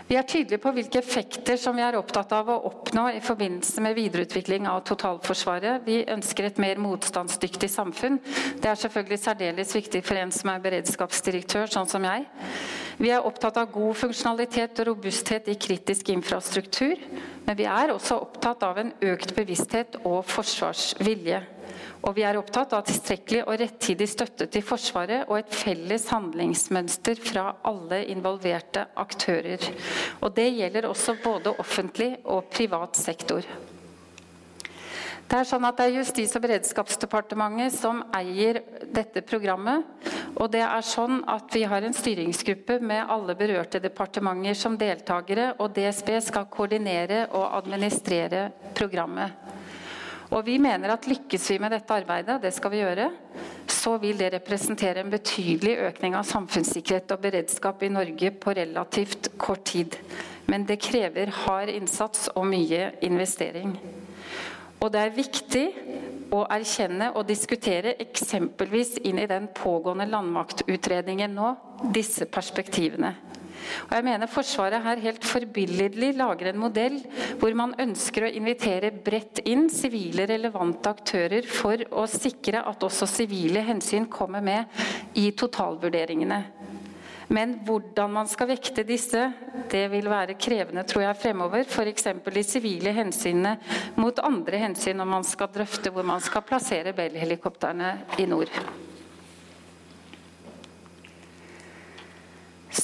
Vi 0.09 0.15
er 0.17 0.25
tydelige 0.25 0.57
på 0.57 0.71
hvilke 0.73 0.97
effekter 1.03 1.57
som 1.61 1.75
vi 1.77 1.83
er 1.85 1.93
opptatt 1.99 2.31
av 2.33 2.47
å 2.49 2.55
oppnå 2.65 3.03
i 3.13 3.19
forbindelse 3.21 3.83
med 3.85 3.93
videreutvikling 3.93 4.65
av 4.65 4.79
totalforsvaret. 4.89 5.83
Vi 5.85 5.99
ønsker 6.09 6.47
et 6.47 6.57
mer 6.57 6.81
motstandsdyktig 6.81 7.69
samfunn. 7.69 8.17
Det 8.57 8.71
er 8.71 8.79
selvfølgelig 8.81 9.19
særdeles 9.21 9.75
viktig 9.77 10.01
for 10.07 10.17
en 10.17 10.33
som 10.33 10.49
er 10.49 10.63
beredskapsdirektør, 10.63 11.69
sånn 11.69 11.91
som 11.91 12.09
jeg. 12.09 12.25
Vi 12.97 13.13
er 13.13 13.29
opptatt 13.29 13.61
av 13.61 13.69
god 13.69 14.01
funksjonalitet 14.01 14.81
og 14.81 14.89
robusthet 14.89 15.53
i 15.53 15.59
kritisk 15.61 16.09
infrastruktur. 16.09 16.97
Men 17.45 17.61
vi 17.61 17.69
er 17.69 17.93
også 17.93 18.17
opptatt 18.25 18.65
av 18.65 18.81
en 18.81 18.89
økt 19.13 19.37
bevissthet 19.37 20.01
og 20.09 20.23
forsvarsvilje. 20.25 21.43
Og 22.03 22.15
vi 22.15 22.23
er 22.27 22.39
opptatt 22.39 22.75
av 22.77 22.85
tilstrekkelig 22.87 23.43
og 23.45 23.57
rettidig 23.61 24.07
støtte 24.09 24.47
til 24.51 24.63
Forsvaret 24.65 25.27
og 25.27 25.39
et 25.39 25.55
felles 25.55 26.07
handlingsmønster 26.13 27.19
fra 27.23 27.49
alle 27.67 28.03
involverte 28.13 28.87
aktører. 28.99 29.71
Og 30.21 30.31
Det 30.35 30.47
gjelder 30.53 30.87
også 30.87 31.17
både 31.23 31.55
offentlig 31.59 32.15
og 32.25 32.47
privat 32.53 32.95
sektor. 32.95 33.43
Det 35.29 35.37
er 35.37 35.45
sånn 35.45 35.65
at 35.67 35.77
det 35.77 35.85
er 35.85 35.97
Justis- 35.99 36.31
og 36.33 36.41
beredskapsdepartementet 36.41 37.75
som 37.75 37.99
eier 38.17 38.63
dette 38.89 39.21
programmet. 39.21 39.85
Og 40.41 40.47
det 40.49 40.63
er 40.65 40.85
sånn 40.85 41.19
at 41.29 41.53
vi 41.53 41.67
har 41.69 41.85
en 41.85 41.93
styringsgruppe 41.93 42.79
med 42.81 43.05
alle 43.13 43.35
berørte 43.37 43.81
departementer 43.83 44.57
som 44.57 44.77
deltakere. 44.79 45.51
Og 45.61 45.75
DSB 45.75 46.15
skal 46.31 46.49
koordinere 46.49 47.27
og 47.29 47.45
administrere 47.59 48.47
programmet. 48.73 49.37
Og 50.29 50.45
vi 50.45 50.59
mener 50.61 50.93
at 50.93 51.07
lykkes 51.09 51.47
vi 51.49 51.57
med 51.61 51.73
dette 51.73 51.95
arbeidet, 51.95 52.35
og 52.35 52.43
det 52.43 52.51
skal 52.53 52.73
vi 52.73 52.83
gjøre, 52.83 53.07
så 53.69 53.95
vil 54.01 54.19
det 54.19 54.33
representere 54.35 55.01
en 55.01 55.09
betydelig 55.09 55.77
økning 55.87 56.17
av 56.17 56.27
samfunnssikkerhet 56.29 57.15
og 57.15 57.23
beredskap 57.23 57.81
i 57.85 57.89
Norge 57.93 58.31
på 58.37 58.53
relativt 58.53 59.31
kort 59.41 59.63
tid. 59.71 59.97
Men 60.49 60.67
det 60.69 60.81
krever 60.85 61.33
hard 61.45 61.71
innsats 61.73 62.27
og 62.35 62.45
mye 62.49 62.91
investering. 63.05 63.73
Og 64.79 64.93
det 64.93 65.01
er 65.01 65.17
viktig 65.17 65.65
å 66.33 66.43
erkjenne 66.53 67.09
og 67.17 67.27
diskutere 67.27 67.95
eksempelvis 67.99 68.99
inn 69.09 69.19
i 69.19 69.27
den 69.29 69.49
pågående 69.55 70.07
landmaktutredningen 70.09 71.33
nå, 71.35 71.49
disse 71.95 72.29
perspektivene. 72.29 73.15
Og 73.87 73.95
jeg 73.97 74.05
mener 74.07 74.31
Forsvaret 74.31 74.83
her 74.85 75.03
helt 75.03 75.25
forbilledlig 75.27 76.13
lager 76.19 76.51
en 76.51 76.61
modell 76.61 76.99
hvor 77.41 77.55
man 77.57 77.75
ønsker 77.81 78.27
å 78.27 78.33
invitere 78.39 78.91
bredt 78.91 79.43
inn 79.49 79.67
sivile 79.73 80.27
relevante 80.29 80.91
aktører 80.91 81.47
for 81.49 81.81
å 81.91 82.05
sikre 82.09 82.63
at 82.69 82.85
også 82.85 83.07
sivile 83.09 83.63
hensyn 83.67 84.09
kommer 84.11 84.43
med 84.45 84.81
i 85.19 85.29
totalvurderingene. 85.37 86.43
Men 87.29 87.59
hvordan 87.61 88.09
man 88.11 88.29
skal 88.29 88.49
vekte 88.49 88.83
disse, 88.87 89.27
det 89.69 89.83
vil 89.91 90.09
være 90.09 90.37
krevende 90.41 90.81
tror 90.89 91.05
jeg, 91.05 91.19
fremover. 91.21 91.67
F.eks. 91.69 92.07
de 92.25 92.43
sivile 92.45 92.93
hensynene 92.97 93.53
mot 94.01 94.23
andre 94.25 94.63
hensyn 94.65 94.97
når 94.97 95.11
man 95.13 95.27
skal 95.27 95.53
drøfte 95.53 95.93
hvor 95.93 96.07
man 96.09 96.25
skal 96.25 96.45
plassere 96.49 96.95
Bell-helikoptrene 96.97 97.93
i 98.17 98.25
nord. 98.29 98.49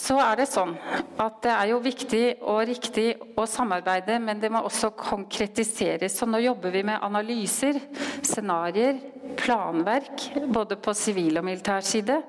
Så 0.05 0.19
er 0.21 0.37
det 0.37 0.45
sånn 0.51 0.75
at 1.17 1.39
det 1.41 1.53
er 1.55 1.71
jo 1.71 1.79
viktig 1.81 2.23
og 2.45 2.59
riktig 2.69 3.07
å 3.39 3.47
samarbeide, 3.49 4.19
men 4.21 4.41
det 4.41 4.51
må 4.53 4.61
også 4.67 4.91
konkretiseres. 4.99 6.19
Så 6.19 6.27
nå 6.29 6.43
jobber 6.43 6.75
vi 6.75 6.83
med 6.85 7.01
analyser, 7.05 7.79
scenarioer, 8.21 8.99
planverk, 9.39 10.29
både 10.53 10.77
på 10.77 10.93
sivil 10.95 11.41
og 11.41 11.47
militær 11.47 11.81
side 11.85 12.19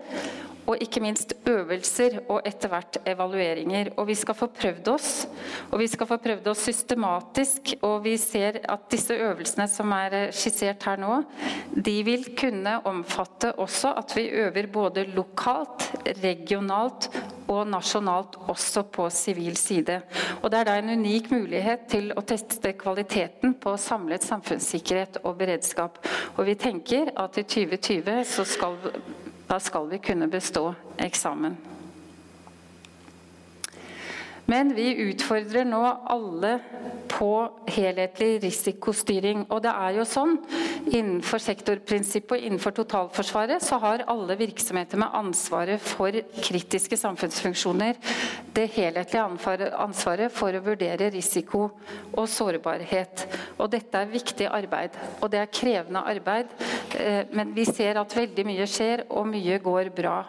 og 0.67 0.83
ikke 0.83 1.03
minst 1.03 1.35
øvelser 1.47 2.19
og 2.29 2.43
etter 2.49 2.71
hvert 2.73 2.99
evalueringer. 3.07 3.93
Og 3.97 4.09
vi 4.11 4.17
skal 4.19 4.37
få 4.39 4.49
prøvd 4.51 4.91
oss, 4.93 5.11
og 5.71 5.81
vi 5.81 5.89
skal 5.91 6.11
få 6.11 6.19
prøvd 6.23 6.51
oss 6.53 6.65
systematisk. 6.67 7.75
Og 7.87 8.03
vi 8.05 8.17
ser 8.21 8.61
at 8.65 8.89
disse 8.93 9.15
øvelsene 9.15 9.69
som 9.71 9.95
er 9.97 10.33
skissert 10.37 10.87
her 10.89 11.01
nå, 11.01 11.21
de 11.75 11.97
vil 12.07 12.27
kunne 12.39 12.79
omfatte 12.87 13.53
også 13.63 13.95
at 13.97 14.17
vi 14.17 14.29
øver 14.43 14.71
både 14.73 15.07
lokalt, 15.15 15.91
regionalt 16.23 17.11
og 17.49 17.67
nasjonalt 17.71 18.37
også 18.51 18.83
på 18.91 19.09
sivil 19.11 19.57
side. 19.57 20.01
Og 20.43 20.51
Det 20.51 20.59
er 20.59 20.65
da 20.65 20.79
en 20.79 20.99
unik 20.99 21.31
mulighet 21.31 21.87
til 21.91 22.11
å 22.17 22.25
teste 22.27 22.73
kvaliteten 22.79 23.55
på 23.63 23.77
samlet 23.79 24.25
samfunnssikkerhet 24.27 25.21
og 25.25 25.39
beredskap. 25.39 26.01
Og 26.37 26.47
vi 26.47 26.57
tenker 26.59 27.13
at 27.17 27.39
i 27.39 27.47
2020 27.47 28.25
så 28.27 28.45
skal 28.45 28.79
da 29.49 29.59
skal 29.61 29.91
vi 29.91 29.99
kunne 29.99 30.29
bestå 30.29 30.75
eksamen. 30.99 31.57
Men 34.47 34.71
vi 34.77 34.93
utfordrer 35.09 35.67
nå 35.67 35.83
alle 36.07 36.59
på 37.11 37.31
helhetlig 37.71 38.43
risikostyring. 38.45 39.47
Og 39.51 39.63
det 39.65 39.73
er 39.73 39.97
jo 39.99 40.07
sånn 40.07 40.37
innenfor 40.87 41.43
sektorprinsippet 41.43 42.37
og 42.37 42.47
innenfor 42.47 42.75
totalforsvaret 42.77 43.65
så 43.65 43.79
har 43.83 44.05
alle 44.11 44.37
virksomheter 44.39 45.01
med 45.01 45.15
ansvaret 45.19 45.83
for 45.83 46.15
kritiske 46.47 46.99
samfunnsfunksjoner 47.01 47.99
det 48.57 48.69
helhetlige 48.77 49.71
ansvaret 49.83 50.35
for 50.35 50.55
å 50.55 50.65
vurdere 50.65 51.11
risiko 51.15 51.69
og 52.13 52.27
sårbarhet. 52.31 53.27
Og 53.59 53.71
dette 53.73 54.03
er 54.03 54.13
viktig 54.13 54.51
arbeid. 54.51 54.99
Og 55.21 55.31
det 55.33 55.43
er 55.43 55.53
krevende 55.53 56.05
arbeid. 56.07 56.53
Eh, 56.99 57.25
men 57.35 57.55
vi 57.57 57.67
ser 57.69 57.99
at 58.01 58.17
veldig 58.17 58.47
mye 58.47 58.69
skjer, 58.71 59.07
og 59.11 59.27
mye 59.31 59.59
går 59.63 59.91
bra. 59.97 60.21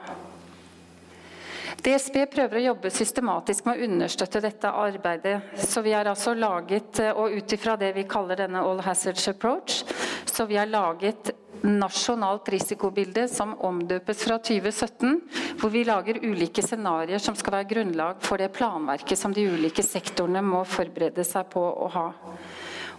DSB 1.88 2.26
prøver 2.28 2.60
å 2.60 2.66
jobbe 2.66 2.90
systematisk 2.92 3.64
med 3.64 3.78
å 3.78 3.86
understøtte 3.86 4.42
dette 4.44 4.72
arbeidet. 4.76 5.38
Så 5.56 5.80
vi 5.86 5.94
har 5.96 6.10
altså 6.12 6.34
laget, 6.36 7.00
eh, 7.00 7.16
og 7.16 7.32
ut 7.32 7.54
ifra 7.56 7.78
det 7.80 7.94
vi 7.96 8.04
kaller 8.04 8.36
denne 8.36 8.60
all 8.60 8.82
hazards 8.84 9.30
approach, 9.32 9.86
så 10.26 10.46
vi 10.50 10.58
har 10.60 10.68
laget 10.68 11.32
nasjonalt 11.64 12.50
risikobilde 12.52 13.24
som 13.32 13.56
omdøpes 13.64 14.26
fra 14.28 14.36
2017, 14.38 15.16
hvor 15.62 15.72
vi 15.72 15.86
lager 15.88 16.20
ulike 16.28 16.62
scenarioer 16.62 17.24
som 17.24 17.40
skal 17.40 17.62
være 17.62 17.72
grunnlag 17.72 18.20
for 18.20 18.38
det 18.38 18.52
planverket 18.52 19.18
som 19.18 19.32
de 19.32 19.48
ulike 19.48 19.86
sektorene 19.86 20.44
må 20.44 20.66
forberede 20.68 21.24
seg 21.24 21.48
på 21.56 21.64
å 21.64 21.88
ha. 21.96 22.08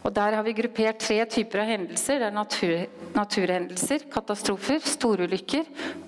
Og 0.06 0.14
Der 0.14 0.32
har 0.32 0.42
vi 0.42 0.54
gruppert 0.56 1.00
tre 1.02 1.18
typer 1.26 1.62
av 1.62 1.66
hendelser. 1.72 2.20
Det 2.20 2.28
er 2.28 2.34
natur, 2.36 2.74
naturhendelser, 3.16 4.06
katastrofer, 4.12 4.78
storulykker 4.84 5.66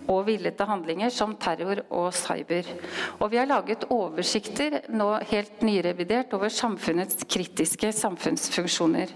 og 0.09 0.23
villete 0.29 0.67
handlinger 0.69 1.11
som 1.13 1.35
terror 1.37 1.83
og 1.91 2.13
cyber. 2.15 2.69
Og 3.19 3.31
Vi 3.31 3.41
har 3.41 3.51
laget 3.51 3.89
oversikter, 3.91 4.81
nå 4.89 5.11
helt 5.33 5.63
nyrevidert, 5.63 6.33
over 6.35 6.49
samfunnets 6.49 7.27
kritiske 7.29 7.93
samfunnsfunksjoner. 7.93 9.13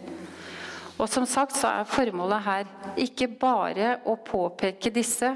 Og 0.98 1.08
som 1.10 1.26
sagt 1.26 1.56
så 1.58 1.70
er 1.80 1.88
formålet 1.90 2.44
her 2.44 2.68
ikke 3.02 3.28
bare 3.40 3.96
å 4.06 4.14
påpeke 4.14 4.92
disse, 4.94 5.32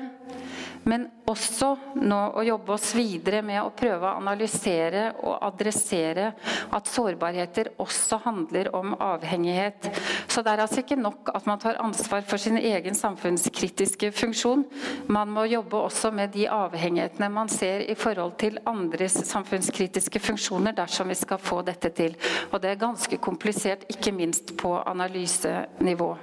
men 0.85 1.09
også 1.29 1.75
nå 2.01 2.19
å 2.39 2.45
jobbe 2.47 2.75
oss 2.75 2.93
videre 2.97 3.41
med 3.45 3.61
å 3.63 3.73
prøve 3.77 4.07
å 4.07 4.21
analysere 4.21 5.11
og 5.23 5.37
adressere 5.49 6.31
at 6.75 6.91
sårbarheter 6.91 7.73
også 7.83 8.21
handler 8.25 8.71
om 8.77 8.95
avhengighet. 8.95 9.91
Så 10.29 10.43
det 10.43 10.55
er 10.55 10.63
altså 10.65 10.83
ikke 10.83 11.01
nok 11.01 11.33
at 11.35 11.49
man 11.49 11.61
tar 11.63 11.81
ansvar 11.85 12.25
for 12.29 12.41
sin 12.41 12.59
egen 12.61 12.97
samfunnskritiske 12.97 14.13
funksjon. 14.17 14.65
Man 15.09 15.35
må 15.35 15.47
jobbe 15.49 15.83
også 15.89 16.13
med 16.15 16.33
de 16.37 16.49
avhengighetene 16.53 17.31
man 17.33 17.53
ser 17.53 17.85
i 17.89 17.99
forhold 17.99 18.39
til 18.41 18.61
andres 18.69 19.19
samfunnskritiske 19.29 20.23
funksjoner 20.23 20.77
dersom 20.77 21.13
vi 21.13 21.19
skal 21.19 21.43
få 21.43 21.63
dette 21.67 21.93
til. 21.97 22.17
Og 22.53 22.63
det 22.63 22.73
er 22.73 22.83
ganske 22.87 23.21
komplisert, 23.23 23.87
ikke 23.93 24.15
minst 24.15 24.57
på 24.59 24.77
analysenivå. 24.87 26.15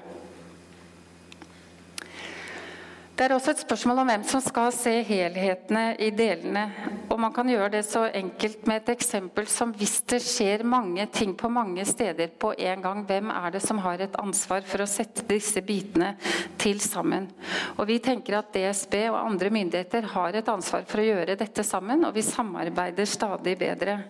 Det 3.15 3.23
er 3.23 3.32
også 3.32 3.54
et 3.54 3.62
spørsmål 3.63 4.01
om 4.01 4.10
hvem 4.12 4.23
som 4.28 4.41
skal 4.43 4.73
se 4.75 4.91
helhetene 5.08 5.84
i 6.04 6.10
delene. 6.12 6.65
Og 7.08 7.15
man 7.23 7.32
kan 7.32 7.47
gjøre 7.47 7.69
det 7.78 7.86
så 7.88 8.01
enkelt 8.10 8.65
med 8.67 8.82
et 8.82 8.91
eksempel 8.91 9.47
som 9.47 9.71
hvis 9.71 10.01
det 10.12 10.19
skjer 10.19 10.65
mange 10.67 11.06
ting 11.15 11.32
på 11.39 11.47
mange 11.47 11.86
steder 11.88 12.34
på 12.36 12.51
en 12.51 12.84
gang, 12.84 13.06
hvem 13.08 13.32
er 13.32 13.56
det 13.56 13.62
som 13.63 13.80
har 13.86 14.04
et 14.04 14.19
ansvar 14.19 14.67
for 14.67 14.84
å 14.84 14.89
sette 14.89 15.23
disse 15.30 15.63
bitene 15.63 16.17
til 16.60 16.84
sammen? 16.84 17.30
Og 17.78 17.88
vi 17.88 18.01
tenker 18.04 18.41
at 18.41 18.51
DSB 18.51 19.06
og 19.06 19.21
andre 19.21 19.54
myndigheter 19.62 20.12
har 20.12 20.36
et 20.36 20.51
ansvar 20.51 20.84
for 20.84 20.99
å 20.99 21.08
gjøre 21.08 21.39
dette 21.39 21.63
sammen, 21.63 22.04
og 22.04 22.17
vi 22.19 22.25
samarbeider 22.36 23.08
stadig 23.08 23.56
bedre. 23.63 24.01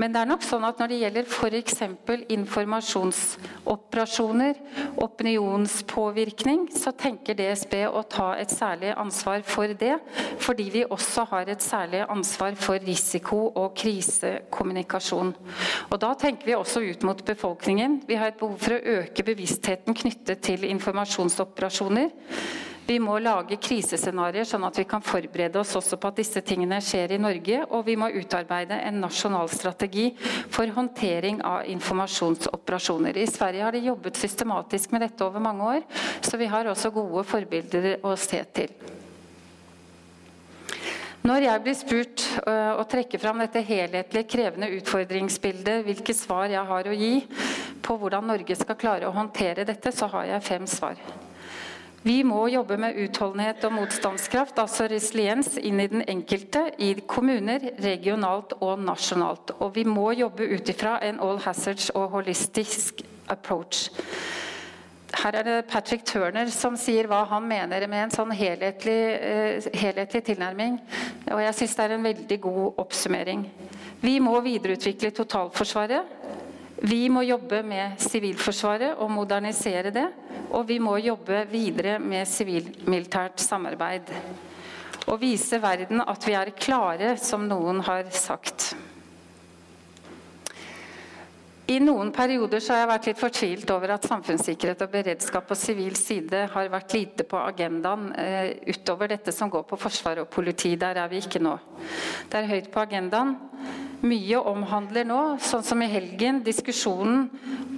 Men 0.00 0.08
det 0.12 0.20
er 0.22 0.28
nok 0.30 0.42
sånn 0.46 0.64
at 0.64 0.78
når 0.80 0.88
det 0.88 1.00
gjelder 1.02 1.24
f.eks. 1.28 1.82
informasjonsoperasjoner, 2.32 4.54
opinionspåvirkning, 5.04 6.60
så 6.72 6.92
tenker 6.96 7.36
DSB 7.36 7.74
å 7.90 8.02
ta 8.08 8.36
et 8.40 8.50
særlig 8.52 8.94
ansvar 8.96 9.42
for 9.44 9.68
det. 9.78 9.98
Fordi 10.42 10.70
vi 10.72 10.84
også 10.86 11.24
har 11.34 11.46
et 11.52 11.62
særlig 11.62 12.06
ansvar 12.08 12.54
for 12.56 12.78
risiko- 12.82 13.52
og 13.52 13.74
krisekommunikasjon. 13.78 15.34
Og 15.90 16.00
da 16.00 16.14
tenker 16.18 16.46
vi 16.48 16.54
også 16.56 16.80
ut 16.88 17.02
mot 17.06 17.24
befolkningen. 17.26 18.02
Vi 18.08 18.14
har 18.16 18.26
et 18.32 18.40
behov 18.40 18.58
for 18.62 18.72
å 18.76 18.84
øke 19.02 19.22
bevisstheten 19.26 19.94
knyttet 19.94 20.38
til 20.48 20.64
informasjonsoperasjoner. 20.72 22.08
Vi 22.86 22.96
må 22.98 23.14
lage 23.22 23.56
krisescenarioer, 23.62 24.46
sånn 24.48 24.64
at 24.66 24.78
vi 24.80 24.84
kan 24.88 25.04
forberede 25.06 25.60
oss 25.60 25.76
også 25.78 25.96
på 26.02 26.10
at 26.10 26.18
disse 26.18 26.42
tingene 26.42 26.80
skjer 26.82 27.14
i 27.14 27.20
Norge. 27.22 27.60
Og 27.70 27.84
vi 27.86 27.94
må 27.98 28.10
utarbeide 28.10 28.80
en 28.88 28.98
nasjonal 29.04 29.50
strategi 29.52 30.08
for 30.50 30.66
håndtering 30.74 31.38
av 31.46 31.68
informasjonsoperasjoner. 31.70 33.22
I 33.22 33.28
Sverige 33.30 33.68
har 33.68 33.76
de 33.76 33.84
jobbet 33.86 34.18
systematisk 34.18 34.92
med 34.92 35.06
dette 35.06 35.22
over 35.24 35.42
mange 35.42 35.70
år, 35.76 35.86
så 36.26 36.40
vi 36.40 36.50
har 36.50 36.66
også 36.66 36.90
gode 36.94 37.22
forbilder 37.28 37.94
å 38.02 38.16
se 38.18 38.42
til. 38.56 38.74
Når 41.22 41.44
jeg 41.44 41.62
blir 41.62 41.74
spurt 41.78 42.22
øh, 42.50 42.80
å 42.82 42.84
trekke 42.90 43.18
fram 43.22 43.38
dette 43.44 43.62
helhetlige, 43.62 44.26
krevende 44.26 44.72
utfordringsbildet, 44.74 45.84
hvilke 45.86 46.16
svar 46.18 46.50
jeg 46.50 46.66
har 46.66 46.88
å 46.90 46.96
gi 46.98 47.12
på 47.82 47.94
hvordan 48.00 48.26
Norge 48.26 48.56
skal 48.58 48.78
klare 48.80 49.06
å 49.06 49.14
håndtere 49.14 49.62
dette, 49.68 49.94
så 49.94 50.10
har 50.10 50.32
jeg 50.32 50.50
fem 50.50 50.66
svar. 50.66 50.98
Vi 52.02 52.22
må 52.26 52.40
jobbe 52.50 52.76
med 52.82 52.96
utholdenhet 52.98 53.62
og 53.68 53.76
motstandskraft, 53.76 54.58
altså 54.58 54.88
resiliens, 54.90 55.54
inn 55.58 55.78
i 55.78 55.86
den 55.90 56.02
enkelte, 56.10 56.64
i 56.82 56.96
kommuner, 57.06 57.62
regionalt 57.82 58.56
og 58.58 58.82
nasjonalt. 58.82 59.54
Og 59.62 59.76
vi 59.76 59.84
må 59.86 60.10
jobbe 60.18 60.48
ut 60.50 60.72
ifra 60.72 60.96
en 61.06 61.20
all 61.22 61.38
hazards 61.44 61.92
og 61.94 62.10
holistisk 62.16 63.04
approach. 63.30 63.90
Her 65.12 65.36
er 65.38 65.46
det 65.46 65.56
Patrick 65.70 66.02
Turner 66.08 66.48
som 66.50 66.74
sier 66.80 67.06
hva 67.06 67.20
han 67.30 67.44
mener 67.46 67.84
med 67.86 68.06
en 68.06 68.14
sånn 68.14 68.32
helhetlig, 68.34 69.00
uh, 69.22 69.70
helhetlig 69.76 70.24
tilnærming. 70.26 70.80
Og 71.30 71.42
jeg 71.44 71.58
syns 71.58 71.76
det 71.78 71.84
er 71.84 71.94
en 71.98 72.08
veldig 72.08 72.38
god 72.48 72.80
oppsummering. 72.82 73.44
Vi 74.02 74.16
må 74.24 74.34
videreutvikle 74.42 75.12
totalforsvaret. 75.14 76.18
Vi 76.82 77.06
må 77.14 77.22
jobbe 77.22 77.60
med 77.62 78.00
Sivilforsvaret 78.02 78.98
og 78.98 79.10
modernisere 79.14 79.92
det. 79.94 80.08
Og 80.52 80.66
vi 80.68 80.80
må 80.82 80.96
jobbe 80.98 81.44
videre 81.50 81.98
med 82.02 82.26
sivilmilitært 82.28 83.40
samarbeid. 83.40 84.10
Og 85.06 85.20
vise 85.22 85.60
verden 85.62 86.02
at 86.02 86.26
vi 86.26 86.34
er 86.34 86.50
klare, 86.58 87.14
som 87.22 87.46
noen 87.46 87.80
har 87.86 88.10
sagt. 88.10 88.72
I 91.70 91.78
noen 91.80 92.10
perioder 92.12 92.60
så 92.60 92.74
har 92.74 92.82
jeg 92.82 92.90
vært 92.90 93.06
litt 93.08 93.20
fortvilt 93.20 93.70
over 93.72 93.94
at 93.94 94.08
samfunnssikkerhet 94.10 94.82
og 94.82 94.92
beredskap 94.92 95.46
på 95.48 95.56
sivil 95.56 95.94
side 95.96 96.48
har 96.52 96.72
vært 96.72 96.96
lite 96.98 97.24
på 97.28 97.38
agendaen 97.38 98.10
eh, 98.18 98.50
utover 98.74 99.14
dette 99.14 99.32
som 99.32 99.50
går 99.50 99.64
på 99.70 99.78
forsvar 99.80 100.24
og 100.24 100.28
politi. 100.34 100.74
Der 100.76 100.98
er 100.98 101.08
vi 101.08 101.22
ikke 101.22 101.40
nå. 101.40 101.54
Det 102.28 102.42
er 102.42 102.50
høyt 102.50 102.70
på 102.74 102.82
agendaen. 102.82 103.36
Mye 104.02 104.34
omhandler 104.50 105.04
nå, 105.06 105.16
sånn 105.38 105.62
som 105.62 105.78
i 105.84 105.86
helgen, 105.86 106.40
diskusjonen 106.42 107.28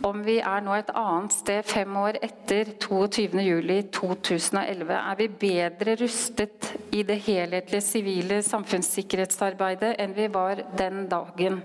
om 0.08 0.22
vi 0.24 0.38
er 0.40 0.62
nå 0.64 0.72
et 0.78 0.88
annet 0.96 1.34
sted 1.36 1.60
fem 1.68 1.96
år 2.00 2.16
etter 2.24 2.64
22.07.2011. 2.80 4.88
Er 4.96 5.18
vi 5.20 5.28
bedre 5.42 5.96
rustet 6.00 6.72
i 6.96 7.04
det 7.04 7.20
helhetlige 7.26 7.84
sivile 7.84 8.40
samfunnssikkerhetsarbeidet 8.46 10.00
enn 10.00 10.16
vi 10.16 10.30
var 10.32 10.64
den 10.80 11.04
dagen? 11.12 11.60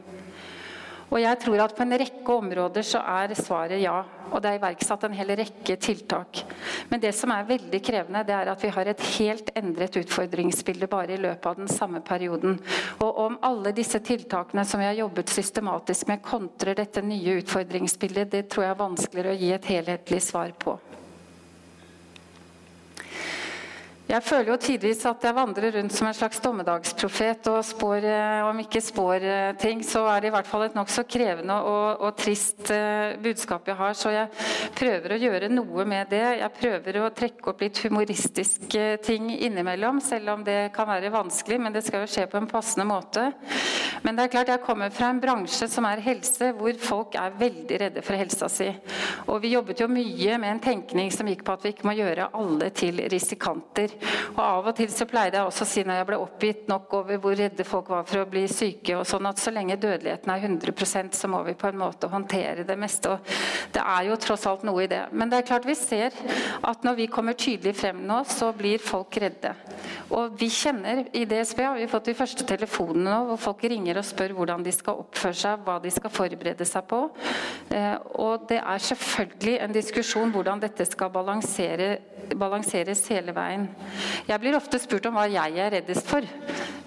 Og 1.10 1.18
jeg 1.22 1.40
tror 1.42 1.64
at 1.64 1.76
på 1.76 1.86
en 1.86 1.98
rekke 1.98 2.34
områder 2.38 2.86
så 2.86 3.02
er 3.02 3.34
svaret 3.38 3.82
ja. 3.82 3.98
Og 4.30 4.44
det 4.44 4.52
er 4.52 4.60
iverksatt 4.60 5.08
en 5.08 5.16
hel 5.18 5.34
rekke 5.40 5.76
tiltak. 5.82 6.44
Men 6.92 7.02
det 7.02 7.16
som 7.18 7.32
er 7.34 7.48
veldig 7.50 7.80
krevende, 7.82 8.22
det 8.28 8.36
er 8.36 8.52
at 8.52 8.62
vi 8.62 8.70
har 8.76 8.92
et 8.92 9.06
helt 9.16 9.50
endret 9.58 9.98
utfordringsbilde 10.04 10.90
bare 10.92 11.16
i 11.16 11.22
løpet 11.22 11.50
av 11.50 11.58
den 11.58 11.72
samme 11.72 12.04
perioden. 12.06 12.60
Og 13.02 13.24
om 13.26 13.40
alle 13.46 13.74
disse 13.74 14.02
tiltakene 14.06 14.66
som 14.70 14.84
vi 14.84 14.90
har 14.90 15.00
jobbet 15.02 15.34
systematisk 15.34 16.12
med, 16.12 16.22
kontrer 16.22 16.78
dette 16.78 17.02
nye 17.02 17.40
utfordringsbildet, 17.42 18.30
det 18.36 18.46
tror 18.54 18.68
jeg 18.68 18.76
er 18.76 18.84
vanskeligere 18.86 19.34
å 19.34 19.42
gi 19.42 19.52
et 19.56 19.74
helhetlig 19.74 20.22
svar 20.30 20.54
på. 20.62 20.78
Jeg 24.10 24.24
føler 24.26 24.48
jo 24.50 24.56
tidvis 24.58 25.04
at 25.06 25.22
jeg 25.22 25.36
vandrer 25.38 25.76
rundt 25.76 25.94
som 25.94 26.08
en 26.10 26.16
slags 26.18 26.40
dommedagsprofet 26.42 27.46
og 27.52 27.60
spår, 27.62 28.08
eh, 28.10 28.40
om 28.42 28.58
ikke 28.64 28.82
spår 28.82 29.22
eh, 29.22 29.50
ting, 29.62 29.84
så 29.86 30.02
er 30.10 30.24
det 30.24 30.32
i 30.32 30.34
hvert 30.34 30.50
fall 30.50 30.64
et 30.66 30.78
nokså 30.78 31.04
krevende 31.06 31.54
og, 31.62 32.02
og, 32.02 32.16
trist 32.18 32.72
eh, 32.74 33.20
budskap 33.22 33.70
jeg 33.70 33.78
har. 33.78 33.94
Så 33.94 34.10
jeg 34.16 34.74
prøver 34.80 35.14
å 35.14 35.20
gjøre 35.22 35.52
noe 35.54 35.86
med 35.86 36.10
det. 36.10 36.24
Jeg 36.40 36.56
prøver 36.58 36.98
å 37.04 37.12
trekke 37.14 37.52
opp 37.52 37.62
litt 37.62 37.84
humoristiske 37.86 38.88
ting 39.06 39.30
innimellom, 39.36 40.02
selv 40.02 40.34
om 40.34 40.48
det 40.48 40.58
kan 40.74 40.90
være 40.90 41.14
vanskelig, 41.14 41.62
men 41.62 41.78
det 41.78 41.86
skal 41.86 42.02
jo 42.02 42.10
skje 42.10 42.26
på 42.34 42.42
en 42.42 42.50
passende 42.50 42.90
måte. 42.90 43.28
Men 44.02 44.18
det 44.18 44.26
er 44.26 44.34
klart 44.34 44.50
jeg 44.56 44.64
kommer 44.66 44.90
fra 44.96 45.12
en 45.14 45.22
bransje 45.22 45.70
som 45.70 45.86
er 45.86 46.02
helse, 46.02 46.50
hvor 46.58 46.82
folk 46.82 47.20
er 47.20 47.38
veldig 47.38 47.80
redde 47.86 48.06
for 48.10 48.18
helsa 48.18 48.50
si. 48.50 48.72
Og 49.30 49.38
vi 49.46 49.54
jobbet 49.54 49.86
jo 49.86 49.92
mye 49.92 50.42
med 50.42 50.56
en 50.56 50.66
tenkning 50.66 51.14
som 51.14 51.30
gikk 51.30 51.46
på 51.46 51.54
at 51.60 51.68
vi 51.68 51.76
ikke 51.76 51.92
må 51.92 51.98
gjøre 52.00 52.32
alle 52.42 52.74
til 52.74 53.06
risikanter. 53.14 53.99
Og 54.36 54.42
Av 54.44 54.70
og 54.72 54.76
til 54.78 54.92
så 54.94 55.08
pleide 55.10 55.40
jeg 55.40 55.50
også 55.50 55.66
å 55.66 55.70
si 55.70 55.84
når 55.86 56.00
jeg 56.00 56.10
ble 56.10 56.20
oppgitt 56.24 56.70
nok 56.72 56.94
over 57.02 57.22
hvor 57.22 57.38
redde 57.38 57.66
folk 57.68 57.92
var 57.92 58.08
for 58.10 58.24
å 58.24 58.30
bli 58.30 58.46
syke, 58.52 58.96
og 58.98 59.08
sånn 59.08 59.28
at 59.30 59.42
så 59.42 59.54
lenge 59.54 59.80
dødeligheten 59.80 60.34
er 60.34 60.46
100% 60.48 61.18
så 61.18 61.30
må 61.32 61.42
vi 61.48 61.56
på 61.60 61.70
en 61.70 61.80
måte 61.80 62.10
håndtere 62.12 62.66
det 62.68 62.78
meste. 62.80 63.16
og 63.16 63.74
Det 63.76 63.84
er 63.84 64.10
jo 64.10 64.20
tross 64.22 64.48
alt 64.50 64.66
noe 64.68 64.86
i 64.86 64.90
det. 64.92 65.04
Men 65.12 65.32
det 65.32 65.40
er 65.40 65.50
klart 65.50 65.68
vi 65.68 65.78
ser 65.78 66.16
at 66.66 66.86
når 66.86 67.00
vi 67.02 67.10
kommer 67.12 67.38
tydelig 67.38 67.76
frem 67.80 68.02
nå, 68.08 68.22
så 68.30 68.52
blir 68.56 68.82
folk 68.84 69.18
redde. 69.22 69.54
Og 70.16 70.34
vi 70.40 70.50
kjenner 70.54 71.04
I 71.14 71.26
DSB 71.30 71.62
har 71.64 71.78
vi 71.78 71.90
fått 71.90 72.10
de 72.10 72.18
første 72.18 72.46
telefonene 72.48 73.10
nå, 73.10 73.18
hvor 73.30 73.42
folk 73.50 73.64
ringer 73.70 74.00
og 74.00 74.08
spør 74.08 74.34
hvordan 74.38 74.64
de 74.66 74.74
skal 74.74 75.02
oppføre 75.04 75.38
seg, 75.38 75.64
hva 75.66 75.78
de 75.82 75.92
skal 75.94 76.14
forberede 76.14 76.66
seg 76.68 76.86
på. 76.90 77.02
Eh, 77.74 77.96
og 78.22 78.48
det 78.50 78.60
er 78.60 78.86
selvfølgelig 78.90 79.56
en 79.64 79.76
diskusjon 79.76 80.34
hvordan 80.34 80.62
dette 80.64 80.86
skal 80.90 81.12
balansere, 81.14 81.90
balanseres 82.36 83.06
hele 83.12 83.36
veien. 83.36 83.68
Jeg 84.28 84.42
blir 84.42 84.58
ofte 84.58 84.80
spurt 84.82 85.08
om 85.10 85.18
hva 85.18 85.28
jeg 85.32 85.58
er 85.60 85.74
reddest 85.78 86.08
for. 86.10 86.26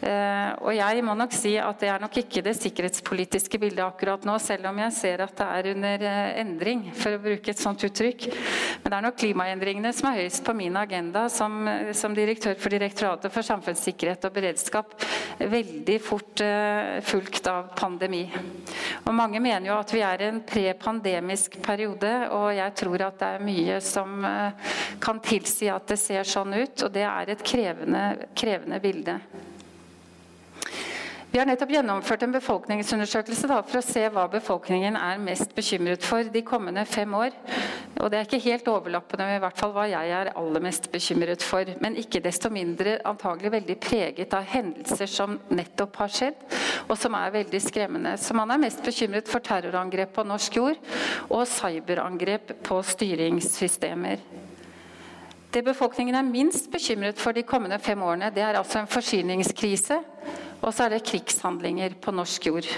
Eh, 0.02 0.48
og 0.66 0.74
jeg 0.74 1.02
må 1.06 1.14
nok 1.14 1.34
si 1.36 1.52
at 1.62 1.78
det 1.78 1.90
er 1.92 2.02
nok 2.02 2.16
ikke 2.24 2.42
det 2.42 2.56
sikkerhetspolitiske 2.58 3.58
bildet 3.62 3.84
akkurat 3.84 4.24
nå, 4.26 4.34
selv 4.42 4.66
om 4.72 4.80
jeg 4.82 4.94
ser 4.96 5.22
at 5.22 5.34
det 5.38 5.46
er 5.46 5.68
under 5.76 6.04
eh, 6.08 6.40
endring, 6.42 6.88
for 6.98 7.14
å 7.14 7.20
bruke 7.22 7.52
et 7.52 7.62
sånt 7.62 7.84
uttrykk. 7.86 8.26
Men 8.82 8.88
det 8.88 8.98
er 8.98 9.06
nok 9.06 9.20
klimaendringene 9.22 9.92
som 9.94 10.10
er 10.10 10.24
høyest 10.24 10.42
på 10.46 10.56
min 10.58 10.78
agenda 10.80 11.28
som, 11.30 11.68
som 11.94 12.16
direktør 12.18 12.58
for 12.58 12.72
Direktoratet 12.72 13.30
for 13.30 13.46
samfunnssikkerhet 13.46 14.24
og 14.26 14.34
beredskap, 14.34 14.94
veldig 15.38 15.98
fort 16.02 16.40
fulgt 17.04 17.46
av 17.50 17.68
pandemi. 17.76 18.22
Og 19.04 19.12
Mange 19.14 19.42
mener 19.44 19.68
jo 19.68 19.76
at 19.76 19.92
vi 19.92 20.00
er 20.06 20.24
i 20.24 20.30
en 20.30 20.40
prepandemisk 20.48 21.58
periode, 21.62 22.10
og 22.32 22.48
jeg 22.56 22.76
tror 22.80 23.06
at 23.10 23.20
det 23.20 23.30
er 23.36 23.44
mye 23.44 23.78
som 23.84 24.24
kan 25.04 25.20
tilsi 25.22 25.68
at 25.70 25.92
det 25.92 26.00
ser 26.00 26.26
sånn 26.26 26.56
ut. 26.56 26.86
og 26.86 26.90
det 26.96 27.04
er 27.06 27.34
et 27.36 27.44
krevende, 27.52 28.06
krevende 28.34 28.80
bilde. 28.82 29.20
Vi 31.32 31.38
har 31.38 31.46
nettopp 31.48 31.70
gjennomført 31.72 32.26
en 32.26 32.32
befolkningsundersøkelse 32.34 33.48
da, 33.48 33.62
for 33.64 33.78
å 33.78 33.86
se 33.86 34.02
hva 34.12 34.26
befolkningen 34.28 34.98
er 35.00 35.20
mest 35.24 35.54
bekymret 35.56 36.04
for 36.04 36.28
de 36.28 36.42
kommende 36.44 36.84
fem 36.84 37.14
år. 37.16 37.32
Og 38.02 38.10
Det 38.12 38.18
er 38.18 38.26
ikke 38.26 38.40
helt 38.50 38.68
overlappende 38.68 39.30
med 39.30 39.38
i 39.38 39.40
hvert 39.40 39.56
fall 39.56 39.72
hva 39.72 39.86
jeg 39.88 40.12
er 40.12 40.32
aller 40.36 40.60
mest 40.60 40.90
bekymret 40.92 41.40
for. 41.40 41.72
Men 41.80 41.96
ikke 41.96 42.20
desto 42.20 42.52
mindre 42.52 42.98
antagelig 43.08 43.54
veldig 43.56 43.78
preget 43.80 44.36
av 44.36 44.44
hendelser 44.44 45.08
som 45.08 45.38
nettopp 45.48 45.96
har 46.02 46.12
skjedd, 46.12 46.44
og 46.84 47.00
som 47.00 47.16
er 47.16 47.32
veldig 47.38 47.64
skremmende. 47.64 48.12
Så 48.20 48.36
man 48.36 48.52
er 48.52 48.60
mest 48.66 48.84
bekymret 48.84 49.32
for 49.32 49.40
terrorangrep 49.40 50.12
på 50.12 50.28
norsk 50.28 50.60
jord 50.60 50.84
og 51.30 51.48
cyberangrep 51.48 52.58
på 52.60 52.84
styringssystemer. 52.92 54.20
Det 55.52 55.64
befolkningen 55.64 56.14
er 56.16 56.28
minst 56.28 56.68
bekymret 56.72 57.18
for 57.20 57.32
de 57.32 57.42
kommende 57.44 57.80
fem 57.80 58.00
årene, 58.04 58.28
det 58.32 58.44
er 58.44 58.56
altså 58.60 58.80
en 58.80 58.88
forsyningskrise, 58.88 59.98
og 60.62 60.70
så 60.70 60.86
er 60.86 60.96
det 60.96 61.06
krigshandlinger 61.06 61.98
på 62.00 62.14
norsk 62.14 62.46
jord. 62.52 62.68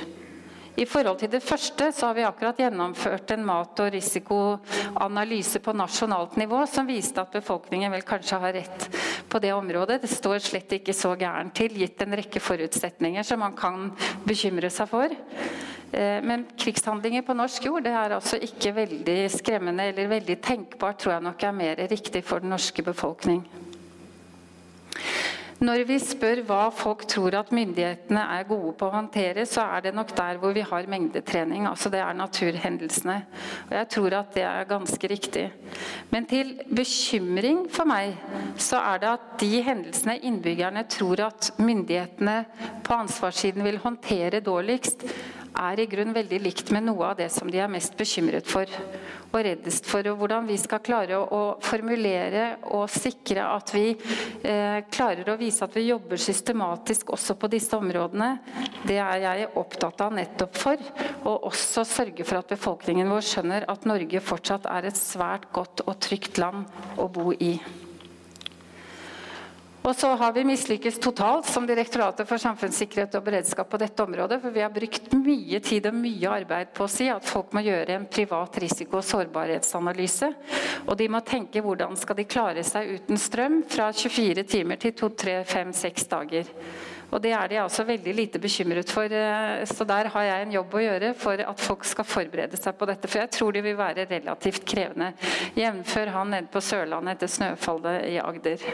I 0.74 0.86
forhold 0.90 1.20
til 1.20 1.30
det 1.30 1.42
første 1.44 1.92
så 1.94 2.08
har 2.08 2.16
vi 2.16 2.24
akkurat 2.26 2.58
gjennomført 2.58 3.30
en 3.30 3.44
mat- 3.46 3.78
og 3.78 3.92
risikoanalyse 3.94 5.60
på 5.62 5.74
nasjonalt 5.76 6.34
nivå 6.40 6.64
som 6.66 6.88
viste 6.88 7.22
at 7.22 7.30
befolkningen 7.30 7.94
vel 7.94 8.02
kanskje 8.02 8.40
har 8.42 8.56
rett 8.56 8.88
på 9.30 9.38
det 9.38 9.52
området. 9.54 10.00
Det 10.02 10.10
står 10.10 10.42
slett 10.42 10.74
ikke 10.74 10.96
så 10.96 11.12
gærent 11.20 11.54
til, 11.54 11.76
gitt 11.78 12.02
en 12.02 12.18
rekke 12.18 12.42
forutsetninger 12.42 13.22
som 13.22 13.44
man 13.44 13.54
kan 13.54 13.92
bekymre 14.26 14.72
seg 14.74 14.90
for. 14.90 15.14
Eh, 15.94 16.18
men 16.26 16.48
krigshandlinger 16.58 17.22
på 17.22 17.38
norsk 17.38 17.70
jord 17.70 17.86
det 17.86 17.94
er 17.94 18.16
altså 18.16 18.40
ikke 18.42 18.74
veldig 18.74 19.18
skremmende 19.30 19.86
eller 19.92 20.10
veldig 20.10 20.40
tenkbart, 20.42 20.98
tror 20.98 21.20
jeg 21.20 21.26
nok 21.28 21.46
er 21.46 21.60
mer 21.60 21.84
riktig 21.86 22.24
for 22.26 22.42
den 22.42 22.50
norske 22.50 22.82
befolkning. 22.82 23.44
Når 25.62 25.84
vi 25.86 25.98
spør 26.02 26.40
hva 26.48 26.62
folk 26.74 27.04
tror 27.10 27.36
at 27.38 27.52
myndighetene 27.54 28.22
er 28.36 28.46
gode 28.48 28.72
på 28.78 28.88
å 28.88 28.94
håndtere, 28.96 29.44
så 29.46 29.62
er 29.76 29.84
det 29.84 29.92
nok 29.94 30.10
der 30.16 30.40
hvor 30.42 30.54
vi 30.56 30.64
har 30.66 30.88
mengdetrening. 30.90 31.68
altså 31.70 31.92
Det 31.92 32.00
er 32.02 32.16
naturhendelsene. 32.18 33.16
Og 33.68 33.76
jeg 33.78 33.88
tror 33.94 34.16
at 34.18 34.34
det 34.34 34.42
er 34.48 34.68
ganske 34.70 35.10
riktig. 35.10 35.44
Men 36.10 36.26
til 36.26 36.56
bekymring 36.74 37.64
for 37.70 37.86
meg, 37.86 38.16
så 38.58 38.82
er 38.82 39.04
det 39.04 39.12
at 39.12 39.30
de 39.44 39.62
hendelsene 39.62 40.18
innbyggerne 40.26 40.84
tror 40.90 41.26
at 41.28 41.52
myndighetene 41.58 42.36
på 42.84 42.98
ansvarssiden 42.98 43.64
vil 43.64 43.78
håndtere 43.78 44.42
dårligst, 44.44 45.06
er 45.54 45.80
i 45.80 45.86
grunn 45.90 46.14
veldig 46.14 46.40
likt 46.42 46.72
med 46.74 46.86
noe 46.88 47.10
av 47.12 47.18
det 47.18 47.30
som 47.32 47.50
de 47.50 47.60
er 47.62 47.70
mest 47.70 47.96
bekymret 47.98 48.48
for 48.50 48.70
og 49.34 49.42
reddest 49.42 49.88
for. 49.90 50.06
Og 50.10 50.18
hvordan 50.20 50.46
vi 50.48 50.56
skal 50.60 50.82
klare 50.84 51.18
å, 51.18 51.42
formulere 51.64 52.46
og 52.74 52.86
sikre 52.92 53.46
at 53.50 53.72
vi 53.74 53.86
eh, 53.92 54.80
klarer 54.92 55.30
å 55.30 55.38
vise 55.40 55.64
at 55.66 55.74
vi 55.76 55.88
jobber 55.88 56.20
systematisk 56.20 57.14
også 57.14 57.36
på 57.38 57.50
disse 57.52 57.74
områdene, 57.78 58.30
det 58.86 59.00
er 59.02 59.24
jeg 59.24 59.48
opptatt 59.60 60.04
av 60.06 60.14
nettopp 60.14 60.60
for. 60.60 60.90
Og 61.24 61.48
også 61.50 61.86
sørge 61.88 62.26
for 62.26 62.40
at 62.40 62.52
befolkningen 62.54 63.10
vår 63.10 63.26
skjønner 63.26 63.70
at 63.70 63.88
Norge 63.88 64.22
fortsatt 64.24 64.68
er 64.70 64.90
et 64.90 65.00
svært 65.00 65.50
godt 65.54 65.86
og 65.86 65.98
trygt 66.04 66.38
land 66.42 66.68
å 67.00 67.10
bo 67.10 67.32
i. 67.34 67.56
Og 69.84 69.92
så 69.96 70.08
har 70.16 70.32
vi 70.32 70.46
mislykkes 70.48 70.96
totalt 70.96 71.44
som 71.52 71.66
Direktoratet 71.68 72.24
for 72.28 72.40
samfunnssikkerhet 72.40 73.18
og 73.18 73.26
beredskap 73.26 73.68
på 73.68 73.80
dette 73.82 74.06
området. 74.06 74.38
For 74.40 74.54
vi 74.54 74.62
har 74.64 74.72
brukt 74.72 75.12
mye 75.18 75.60
tid 75.60 75.90
og 75.90 75.98
mye 75.98 76.30
arbeid 76.38 76.70
på 76.72 76.86
å 76.86 76.88
si 76.90 77.10
at 77.12 77.26
folk 77.28 77.52
må 77.52 77.60
gjøre 77.66 77.98
en 77.98 78.06
privat 78.08 78.56
risiko- 78.64 79.02
og 79.02 79.04
sårbarhetsanalyse. 79.04 80.30
Og 80.88 80.96
de 80.96 81.10
må 81.12 81.20
tenke 81.20 81.60
hvordan 81.60 82.00
skal 82.00 82.16
de 82.16 82.24
klare 82.24 82.64
seg 82.64 82.94
uten 82.96 83.20
strøm 83.20 83.60
fra 83.68 83.90
24 83.92 84.46
timer 84.54 84.80
til 84.80 84.96
2-3-5-6 85.04 86.08
dager. 86.16 86.48
Og 87.12 87.20
det 87.20 87.36
er 87.36 87.52
de 87.52 87.60
altså 87.60 87.84
veldig 87.84 88.16
lite 88.16 88.40
bekymret 88.40 88.88
for. 88.90 89.12
Eh, 89.12 89.68
så 89.68 89.84
der 89.84 90.08
har 90.16 90.28
jeg 90.30 90.48
en 90.48 90.58
jobb 90.62 90.80
å 90.80 90.84
gjøre 90.88 91.14
for 91.20 91.44
at 91.44 91.68
folk 91.68 91.84
skal 91.84 92.08
forberede 92.08 92.56
seg 92.56 92.80
på 92.80 92.88
dette. 92.88 93.12
For 93.12 93.20
jeg 93.20 93.36
tror 93.36 93.52
det 93.52 93.66
vil 93.68 93.76
være 93.76 94.08
relativt 94.16 94.64
krevende. 94.64 95.12
Jevnfør 95.60 96.16
han 96.16 96.38
nede 96.38 96.48
på 96.48 96.64
Sørlandet 96.64 97.18
etter 97.18 97.36
snøfallet 97.36 98.14
i 98.16 98.22
Agder. 98.24 98.70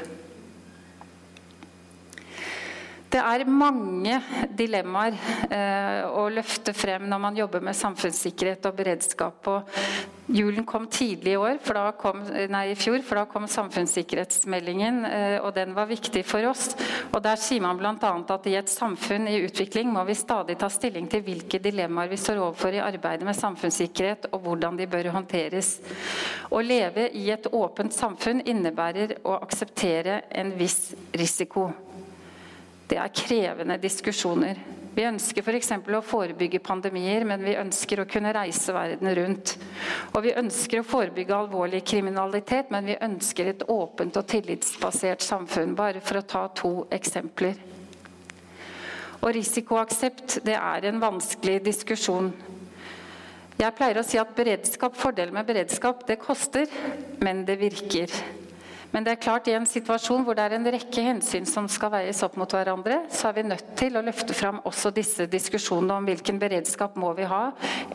Det 3.10 3.18
er 3.18 3.42
mange 3.50 4.20
dilemmaer 4.54 5.16
eh, 5.50 6.04
å 6.14 6.28
løfte 6.30 6.70
frem 6.76 7.08
når 7.10 7.22
man 7.24 7.38
jobber 7.40 7.64
med 7.66 7.74
samfunnssikkerhet 7.74 8.68
og 8.68 8.76
beredskap. 8.78 9.48
Og 9.50 10.30
julen 10.30 10.62
kom 10.68 10.86
tidlig 10.86 11.32
i 11.32 11.40
år, 11.40 11.58
kom, 11.98 12.20
nei, 12.52 12.68
i 12.70 12.76
fjor, 12.78 13.00
for 13.02 13.18
da 13.18 13.24
kom 13.26 13.48
samfunnssikkerhetsmeldingen. 13.50 15.02
Eh, 15.08 15.36
og 15.42 15.50
den 15.58 15.74
var 15.74 15.90
viktig 15.90 16.22
for 16.22 16.52
oss. 16.52 16.76
Og 17.10 17.18
Der 17.26 17.42
sier 17.42 17.66
man 17.66 17.82
bl.a. 17.82 18.12
at 18.36 18.46
i 18.46 18.54
et 18.60 18.70
samfunn 18.70 19.26
i 19.26 19.42
utvikling 19.42 19.90
må 19.90 20.06
vi 20.06 20.14
stadig 20.14 20.60
ta 20.62 20.70
stilling 20.70 21.10
til 21.10 21.26
hvilke 21.26 21.58
dilemmaer 21.58 22.14
vi 22.14 22.22
står 22.22 22.38
overfor 22.44 22.78
i 22.78 22.84
arbeidet 22.84 23.26
med 23.26 23.34
samfunnssikkerhet, 23.42 24.30
og 24.30 24.46
hvordan 24.46 24.78
de 24.78 24.86
bør 24.86 25.10
håndteres. 25.18 25.80
Å 26.46 26.62
leve 26.62 27.10
i 27.18 27.26
et 27.34 27.50
åpent 27.50 27.90
samfunn 27.90 28.46
innebærer 28.46 29.18
å 29.26 29.40
akseptere 29.42 30.28
en 30.30 30.54
viss 30.62 30.92
risiko. 31.10 31.72
Det 32.90 32.98
er 32.98 33.12
krevende 33.14 33.76
diskusjoner. 33.78 34.58
Vi 34.90 35.04
ønsker 35.06 35.46
f.eks. 35.46 35.68
For 35.86 35.96
å 36.00 36.02
forebygge 36.02 36.58
pandemier, 36.66 37.22
men 37.28 37.44
vi 37.46 37.54
ønsker 37.54 38.02
å 38.02 38.06
kunne 38.10 38.32
reise 38.34 38.74
verden 38.74 39.12
rundt. 39.14 39.52
Og 40.10 40.24
vi 40.24 40.34
ønsker 40.34 40.80
å 40.80 40.86
forebygge 40.86 41.36
alvorlig 41.36 41.84
kriminalitet, 41.86 42.72
men 42.74 42.90
vi 42.90 42.98
ønsker 42.98 43.52
et 43.52 43.62
åpent 43.70 44.18
og 44.18 44.26
tillitsbasert 44.32 45.22
samfunn. 45.22 45.76
Bare 45.78 46.02
for 46.02 46.18
å 46.18 46.26
ta 46.26 46.48
to 46.58 46.72
eksempler. 46.90 47.54
Og 49.20 49.30
risikoaksept 49.36 50.40
det 50.48 50.58
er 50.58 50.90
en 50.90 51.00
vanskelig 51.02 51.60
diskusjon. 51.68 52.32
Jeg 53.60 53.76
pleier 53.76 54.00
å 54.00 54.06
si 54.08 54.18
at 54.18 54.34
beredskap, 54.34 54.96
fordelen 54.96 55.36
med 55.36 55.46
beredskap, 55.46 56.02
det 56.08 56.18
koster, 56.18 56.66
men 57.20 57.44
det 57.46 57.60
virker. 57.60 58.14
Men 58.90 59.06
det 59.06 59.12
er 59.12 59.22
klart 59.22 59.46
i 59.46 59.54
en 59.54 59.68
situasjon 59.68 60.24
hvor 60.26 60.34
det 60.34 60.48
er 60.48 60.56
en 60.56 60.70
rekke 60.74 61.04
hensyn 61.04 61.46
som 61.46 61.68
skal 61.70 61.92
veies 61.94 62.22
opp 62.26 62.34
mot 62.40 62.50
hverandre, 62.50 63.04
så 63.12 63.28
er 63.28 63.36
vi 63.38 63.46
nødt 63.46 63.74
til 63.78 63.98
å 63.98 64.02
løfte 64.02 64.34
fram 64.34 64.58
også 64.66 64.90
disse 64.94 65.28
diskusjonene 65.30 66.00
om 66.00 66.08
hvilken 66.10 66.40
beredskap 66.42 66.98
må 66.98 67.12
vi 67.18 67.28
ha, 67.30 67.44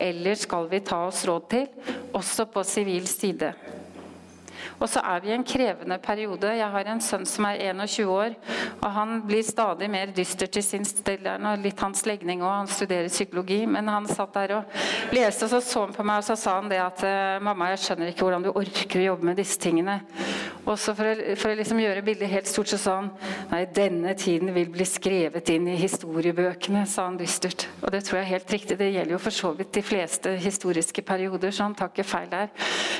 eller 0.00 0.40
skal 0.40 0.70
vi 0.72 0.80
ta 0.84 1.02
oss 1.10 1.26
råd 1.28 1.50
til, 1.52 1.68
også 2.16 2.48
på 2.48 2.64
sivil 2.64 3.08
side. 3.10 3.52
Og 4.80 4.88
så 4.90 5.00
er 5.00 5.22
vi 5.24 5.30
i 5.30 5.36
en 5.36 5.46
krevende 5.46 5.98
periode. 6.02 6.52
Jeg 6.56 6.70
har 6.72 6.90
en 6.92 7.02
sønn 7.04 7.26
som 7.28 7.48
er 7.48 7.62
21 7.72 8.10
år, 8.12 8.36
og 8.82 8.88
han 8.92 9.20
blir 9.26 9.44
stadig 9.46 9.88
mer 9.90 10.12
dyster 10.16 10.50
til 10.52 10.64
stiller, 10.64 11.40
og 11.40 11.64
litt 11.64 11.80
hans 11.80 12.04
legning 12.08 12.44
òg. 12.44 12.52
Han 12.62 12.70
studerer 12.70 13.08
psykologi, 13.12 13.62
men 13.70 13.88
han 13.88 14.08
satt 14.10 14.34
der 14.36 14.56
og 14.58 14.76
leste, 15.16 15.46
og 15.46 15.54
så 15.54 15.60
så 15.64 15.86
han 15.86 15.96
på 15.96 16.06
meg, 16.06 16.20
og 16.20 16.28
så 16.28 16.36
sa 16.40 16.58
han 16.60 16.70
det 16.72 16.80
at 16.82 17.04
mamma, 17.44 17.70
jeg 17.72 17.84
skjønner 17.86 18.12
ikke 18.12 18.26
hvordan 18.26 18.46
du 18.46 18.52
orker 18.52 19.02
å 19.02 19.08
jobbe 19.10 19.30
med 19.30 19.40
disse 19.40 19.60
tingene. 19.60 20.00
Og 20.66 20.74
så 20.82 20.96
for 20.98 21.06
å, 21.06 21.14
for 21.38 21.52
å 21.52 21.56
liksom 21.60 21.78
gjøre 21.78 22.02
bildet 22.06 22.30
helt 22.32 22.48
stort, 22.50 22.70
så 22.72 22.78
sa 22.80 22.96
han 22.98 23.10
nei, 23.52 23.62
denne 23.70 24.16
tiden 24.18 24.50
vil 24.54 24.70
bli 24.74 24.86
skrevet 24.88 25.52
inn 25.54 25.68
i 25.70 25.76
historiebøkene, 25.78 26.82
sa 26.90 27.06
han 27.06 27.18
dystert. 27.20 27.68
Og 27.84 27.92
det 27.94 28.02
tror 28.06 28.18
jeg 28.18 28.26
er 28.26 28.32
helt 28.34 28.54
riktig. 28.56 28.78
Det 28.80 28.90
gjelder 28.90 29.14
jo 29.14 29.20
for 29.22 29.36
så 29.36 29.52
vidt 29.54 29.70
de 29.76 29.84
fleste 29.86 30.34
historiske 30.42 31.04
perioder, 31.06 31.54
så 31.54 31.68
han 31.68 31.76
tar 31.78 31.92
ikke 31.92 32.06
feil 32.06 32.26
der. 32.32 32.50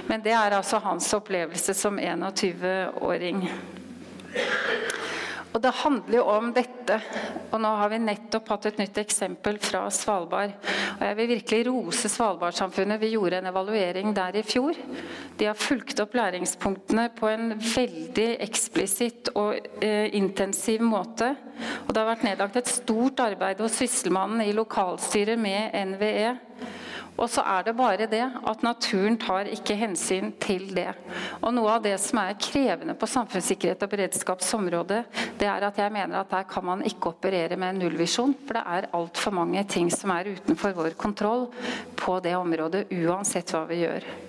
Men 0.06 0.22
det 0.22 0.36
er 0.38 0.54
altså 0.54 0.78
hans 0.84 1.10
opplevelse 1.18 1.65
som 1.74 1.98
21-åring. 1.98 3.48
Og 5.56 5.62
det 5.64 5.70
handler 5.72 6.18
jo 6.18 6.24
om 6.28 6.50
dette. 6.52 6.98
Og 7.48 7.60
nå 7.64 7.68
har 7.80 7.88
vi 7.88 8.00
nettopp 8.04 8.50
hatt 8.52 8.66
et 8.68 8.80
nytt 8.82 8.98
eksempel 9.00 9.56
fra 9.64 9.86
Svalbard. 9.94 10.52
Og 10.98 11.04
jeg 11.06 11.16
vil 11.16 11.30
virkelig 11.30 11.60
rose 11.70 12.10
Svalbardsamfunnet. 12.12 13.00
Vi 13.00 13.14
gjorde 13.14 13.40
en 13.40 13.48
evaluering 13.48 14.12
der 14.16 14.36
i 14.36 14.44
fjor. 14.44 14.76
De 15.40 15.48
har 15.48 15.56
fulgt 15.56 16.02
opp 16.04 16.12
læringspunktene 16.18 17.08
på 17.16 17.30
en 17.32 17.54
veldig 17.56 18.28
eksplisitt 18.44 19.32
og 19.32 19.56
eh, 19.80 20.12
intensiv 20.20 20.84
måte. 20.84 21.32
Og 21.86 21.94
det 21.94 22.02
har 22.02 22.10
vært 22.10 22.28
nedlagt 22.28 22.60
et 22.60 22.74
stort 22.76 23.24
arbeid 23.24 23.64
hos 23.64 23.80
Sysselmannen 23.80 24.44
i 24.44 24.52
lokalstyret 24.56 25.40
med 25.40 25.72
NVE. 25.94 26.34
Og 27.16 27.30
så 27.32 27.42
er 27.48 27.64
det 27.64 27.76
bare 27.76 28.08
det 28.10 28.22
at 28.22 28.64
naturen 28.64 29.16
tar 29.20 29.48
ikke 29.48 29.76
hensyn 29.78 30.32
til 30.42 30.68
det. 30.76 30.90
Og 31.40 31.54
noe 31.56 31.76
av 31.76 31.84
det 31.86 31.94
som 32.02 32.20
er 32.20 32.36
krevende 32.40 32.96
på 32.98 33.08
samfunnssikkerhet 33.08 33.86
og 33.86 33.92
beredskapsområdet, 33.94 35.00
det 35.40 35.48
er 35.48 35.66
at 35.68 35.80
jeg 35.80 35.94
mener 35.94 36.20
at 36.20 36.30
der 36.32 36.46
kan 36.50 36.66
man 36.68 36.84
ikke 36.84 37.14
operere 37.14 37.56
med 37.56 37.74
en 37.74 37.82
nullvisjon. 37.86 38.36
For 38.46 38.58
det 38.58 38.64
er 38.76 38.90
altfor 38.96 39.36
mange 39.36 39.64
ting 39.70 39.90
som 39.92 40.12
er 40.12 40.34
utenfor 40.36 40.76
vår 40.76 40.96
kontroll 41.00 41.48
på 41.96 42.20
det 42.24 42.36
området, 42.36 42.86
uansett 42.92 43.52
hva 43.54 43.64
vi 43.70 43.84
gjør. 43.86 44.25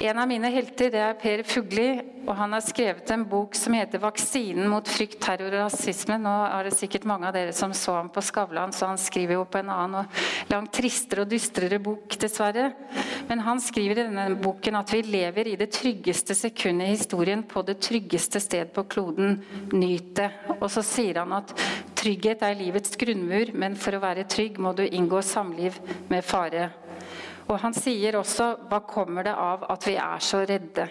En 0.00 0.16
av 0.16 0.24
mine 0.24 0.48
helter 0.48 0.94
er 0.96 1.16
Per 1.20 1.42
Fugli, 1.44 1.90
og 2.24 2.32
han 2.38 2.54
har 2.56 2.62
skrevet 2.64 3.10
en 3.12 3.26
bok 3.28 3.52
som 3.58 3.74
heter 3.76 4.00
'Vaksinen 4.00 4.70
mot 4.72 4.88
frykt, 4.88 5.18
terror 5.20 5.52
og 5.52 5.66
rasisme'. 5.66 6.16
Nå 6.16 6.36
er 6.48 6.64
det 6.64 6.72
sikkert 6.72 7.04
mange 7.04 7.26
av 7.28 7.34
dere 7.34 7.52
som 7.52 7.74
så 7.76 7.98
ham 7.98 8.08
på 8.08 8.22
Skavlan, 8.24 8.72
så 8.72 8.86
han 8.86 8.96
skriver 8.96 9.34
jo 9.34 9.44
på 9.44 9.58
en 9.58 9.68
annen 9.68 10.00
og 10.00 10.06
langt 10.48 10.72
tristere 10.72 11.20
og 11.20 11.28
dystrere 11.28 11.78
bok, 11.78 12.16
dessverre. 12.16 12.72
Men 13.28 13.40
han 13.40 13.60
skriver 13.60 13.98
i 13.98 14.08
denne 14.08 14.40
boken 14.40 14.76
at 14.76 14.90
vi 14.90 15.02
lever 15.02 15.52
i 15.52 15.56
det 15.56 15.70
tryggeste 15.70 16.34
sekundet 16.34 16.88
i 16.88 16.96
historien 16.96 17.42
på 17.42 17.60
det 17.62 17.78
tryggeste 17.80 18.40
sted 18.40 18.72
på 18.72 18.88
kloden. 18.88 19.44
Nyt 19.72 20.14
det. 20.16 20.30
Og 20.62 20.70
så 20.70 20.80
sier 20.80 21.18
han 21.18 21.32
at 21.32 21.52
trygghet 21.94 22.40
er 22.40 22.54
livets 22.54 22.96
grunnmur, 22.96 23.52
men 23.52 23.76
for 23.76 23.92
å 23.92 24.00
være 24.00 24.24
trygg 24.24 24.56
må 24.58 24.72
du 24.72 24.86
inngå 24.88 25.20
samliv 25.20 25.76
med 26.08 26.24
fare. 26.24 26.70
Og 27.50 27.58
han 27.58 27.74
sier 27.74 28.18
også 28.20 28.52
hva 28.70 28.78
kommer 28.86 29.26
det 29.26 29.34
av 29.34 29.66
at 29.72 29.88
vi 29.88 29.96
er 29.98 30.22
så 30.22 30.44
redde? 30.46 30.86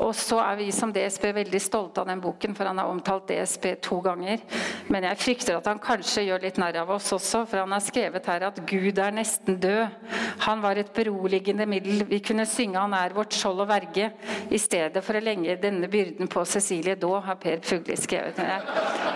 Og 0.00 0.14
så 0.16 0.38
er 0.40 0.56
vi 0.56 0.70
som 0.72 0.92
DSB 0.92 1.26
veldig 1.36 1.60
stolte 1.60 2.00
av 2.00 2.08
den 2.08 2.22
boken, 2.22 2.54
for 2.56 2.68
han 2.68 2.78
har 2.80 2.88
omtalt 2.88 3.28
DSB 3.28 3.66
to 3.84 3.98
ganger. 4.04 4.40
Men 4.88 5.04
jeg 5.04 5.20
frykter 5.20 5.58
at 5.58 5.68
han 5.68 5.82
kanskje 5.82 6.24
gjør 6.28 6.46
litt 6.46 6.60
narr 6.60 6.78
av 6.80 6.92
oss 6.94 7.10
også, 7.12 7.42
for 7.48 7.60
han 7.60 7.74
har 7.74 7.84
skrevet 7.84 8.28
her 8.30 8.46
at 8.48 8.62
Gud 8.68 9.00
er 9.00 9.12
nesten 9.16 9.58
død. 9.60 9.98
Han 10.46 10.64
var 10.64 10.80
et 10.80 10.92
beroligende 10.96 11.66
middel. 11.68 12.06
Vi 12.08 12.22
kunne 12.24 12.46
synge 12.46 12.80
'Han 12.80 12.94
er 12.94 13.12
vårt 13.12 13.34
skjold 13.34 13.60
og 13.60 13.68
verge' 13.68 14.12
i 14.50 14.58
stedet 14.58 15.04
for 15.04 15.14
å 15.14 15.20
legge 15.20 15.60
denne 15.60 15.88
byrden 15.88 16.28
på 16.28 16.44
Cecilie 16.44 16.94
Daa, 16.94 17.20
har 17.20 17.34
Per 17.34 17.60
Fugli 17.62 17.96
skrevet. 17.96 18.38
Men 18.38 18.46
jeg 18.46 18.62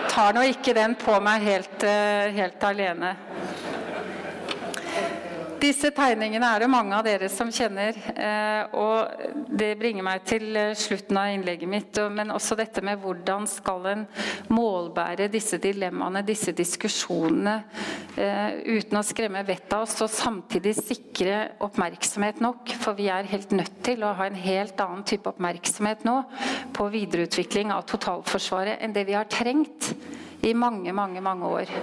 tar 0.09 0.33
nå 0.33 0.41
ikke 0.41 0.73
den 0.73 0.95
på 0.95 1.19
meg 1.19 1.41
helt, 1.41 1.81
helt 1.81 2.63
alene. 2.63 3.15
Disse 5.65 5.89
tegningene 5.95 6.45
er 6.45 6.61
det 6.61 6.67
mange 6.69 6.93
av 6.93 7.05
dere 7.07 7.25
som 7.31 7.49
kjenner. 7.53 7.95
og 8.77 9.47
Det 9.49 9.71
bringer 9.79 10.05
meg 10.05 10.21
til 10.27 10.59
slutten 10.77 11.17
av 11.17 11.31
innlegget 11.33 11.71
mitt. 11.71 11.99
Men 12.13 12.33
også 12.35 12.57
dette 12.59 12.83
med 12.85 13.01
hvordan 13.01 13.47
skal 13.49 13.87
en 13.89 14.03
målbære 14.53 15.25
disse 15.33 15.57
dilemmaene, 15.63 16.21
disse 16.27 16.53
diskusjonene, 16.53 17.55
uten 18.13 19.01
å 19.01 19.03
skremme 19.07 19.41
vettet 19.47 19.73
av 19.73 19.87
oss, 19.87 19.97
og 20.05 20.13
samtidig 20.13 20.75
sikre 20.77 21.41
oppmerksomhet 21.65 22.45
nok. 22.45 22.75
For 22.85 22.93
vi 22.99 23.09
er 23.09 23.33
helt 23.33 23.57
nødt 23.57 23.81
til 23.89 24.05
å 24.05 24.13
ha 24.19 24.29
en 24.29 24.37
helt 24.45 24.85
annen 24.85 25.05
type 25.07 25.33
oppmerksomhet 25.33 26.05
nå 26.05 26.19
på 26.77 26.91
videreutvikling 26.93 27.73
av 27.73 27.87
totalforsvaret 27.89 28.85
enn 28.85 28.93
det 28.93 29.09
vi 29.09 29.17
har 29.17 29.29
trengt 29.33 29.95
i 30.45 30.53
mange, 30.53 30.93
mange, 30.93 31.25
mange 31.25 31.55
år. 31.57 31.77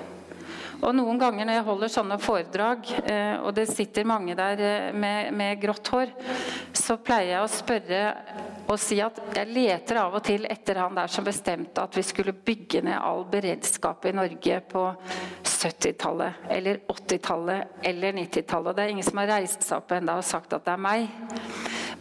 Og 0.83 0.95
noen 0.99 1.19
ganger 1.21 1.47
når 1.47 1.59
jeg 1.59 1.67
holder 1.69 1.91
sånne 1.95 2.19
foredrag, 2.19 2.89
og 3.45 3.53
det 3.55 3.69
sitter 3.71 4.09
mange 4.09 4.35
der 4.35 4.91
med, 4.99 5.31
med 5.39 5.61
grått 5.63 5.93
hår, 5.95 6.11
så 6.75 6.97
pleier 6.99 7.37
jeg 7.37 7.45
å 7.45 7.53
spørre 7.53 8.01
og 8.73 8.81
si 8.81 8.99
at 9.05 9.19
jeg 9.37 9.51
leter 9.53 10.01
av 10.01 10.17
og 10.17 10.25
til 10.27 10.47
etter 10.51 10.81
han 10.81 10.97
der 10.97 11.11
som 11.13 11.27
bestemte 11.27 11.83
at 11.83 11.97
vi 11.97 12.05
skulle 12.07 12.35
bygge 12.35 12.83
ned 12.87 12.99
all 12.99 13.25
beredskap 13.31 14.07
i 14.09 14.15
Norge 14.17 14.59
på 14.73 14.85
70-tallet 15.45 16.51
eller 16.57 16.83
80-tallet 16.91 17.83
eller 17.93 18.19
90-tallet. 18.19 18.77
Det 18.77 18.85
er 18.85 18.95
ingen 18.97 19.07
som 19.07 19.21
har 19.23 19.33
reist 19.37 19.67
seg 19.67 19.83
opp 19.83 19.95
enda 19.99 20.19
og 20.19 20.27
sagt 20.27 20.57
at 20.57 20.67
det 20.67 20.75
er 20.75 20.83
meg. 20.83 21.09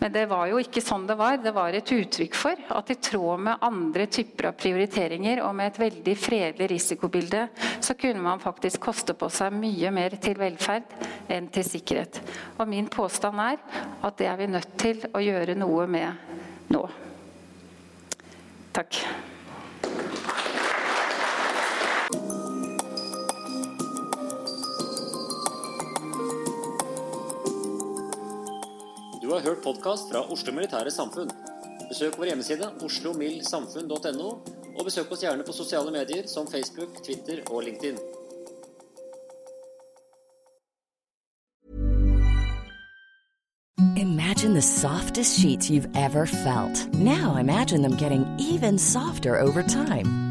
Men 0.01 0.13
det 0.15 0.23
var 0.31 0.47
jo 0.49 0.57
ikke 0.57 0.81
sånn 0.81 1.03
det 1.05 1.13
var. 1.19 1.35
Det 1.37 1.51
var 1.53 1.75
et 1.77 1.91
uttrykk 1.93 2.37
for 2.37 2.57
at 2.73 2.89
i 2.89 2.97
tråd 2.97 3.43
med 3.45 3.65
andre 3.67 4.07
typer 4.09 4.49
av 4.49 4.57
prioriteringer 4.57 5.43
og 5.45 5.53
med 5.59 5.69
et 5.69 5.79
veldig 5.83 6.15
fredelig 6.17 6.69
risikobilde, 6.71 7.43
så 7.77 7.93
kunne 7.93 8.25
man 8.25 8.41
faktisk 8.41 8.81
koste 8.87 9.13
på 9.13 9.29
seg 9.29 9.53
mye 9.53 9.93
mer 9.93 10.17
til 10.17 10.41
velferd 10.41 10.89
enn 11.29 11.51
til 11.53 11.67
sikkerhet. 11.69 12.17
Og 12.57 12.65
min 12.73 12.89
påstand 12.89 13.45
er 13.45 13.61
at 14.01 14.17
det 14.17 14.31
er 14.31 14.41
vi 14.41 14.49
nødt 14.49 14.77
til 14.81 15.05
å 15.13 15.21
gjøre 15.21 15.59
noe 15.61 15.85
med 15.85 16.73
nå. 16.73 16.87
Takk. 18.73 19.03
Har 29.41 29.55
hørt 29.55 29.63
podkast 29.63 30.11
fra 30.11 30.21
Oslo 30.29 30.53
Militære 30.53 30.91
Samfunn. 30.93 31.29
Besøk 31.89 32.17
vår 32.19 32.29
hjemmeside 32.29 32.67
oslomildsamfunn.no, 32.85 34.29
og 34.77 34.85
besøk 34.85 35.11
oss 35.11 35.23
gjerne 35.25 35.45
på 35.47 35.55
sosiale 35.55 35.91
medier 35.93 36.27
som 36.29 36.47
Facebook, 36.47 37.01
Twitter 37.05 37.41
og 37.49 37.63
LinkedIn. 37.65 37.97
Imagine 43.97 44.53
the 44.53 44.61
softest 44.61 45.39
sheets 45.39 45.69
you've 45.69 45.89
ever 45.95 46.25
felt. 46.25 46.93
Now 46.93 47.35
imagine 47.35 47.81
them 47.81 47.95
getting 47.97 48.25
even 48.39 48.77
softer 48.77 49.39
over 49.39 49.63
time. 49.63 50.30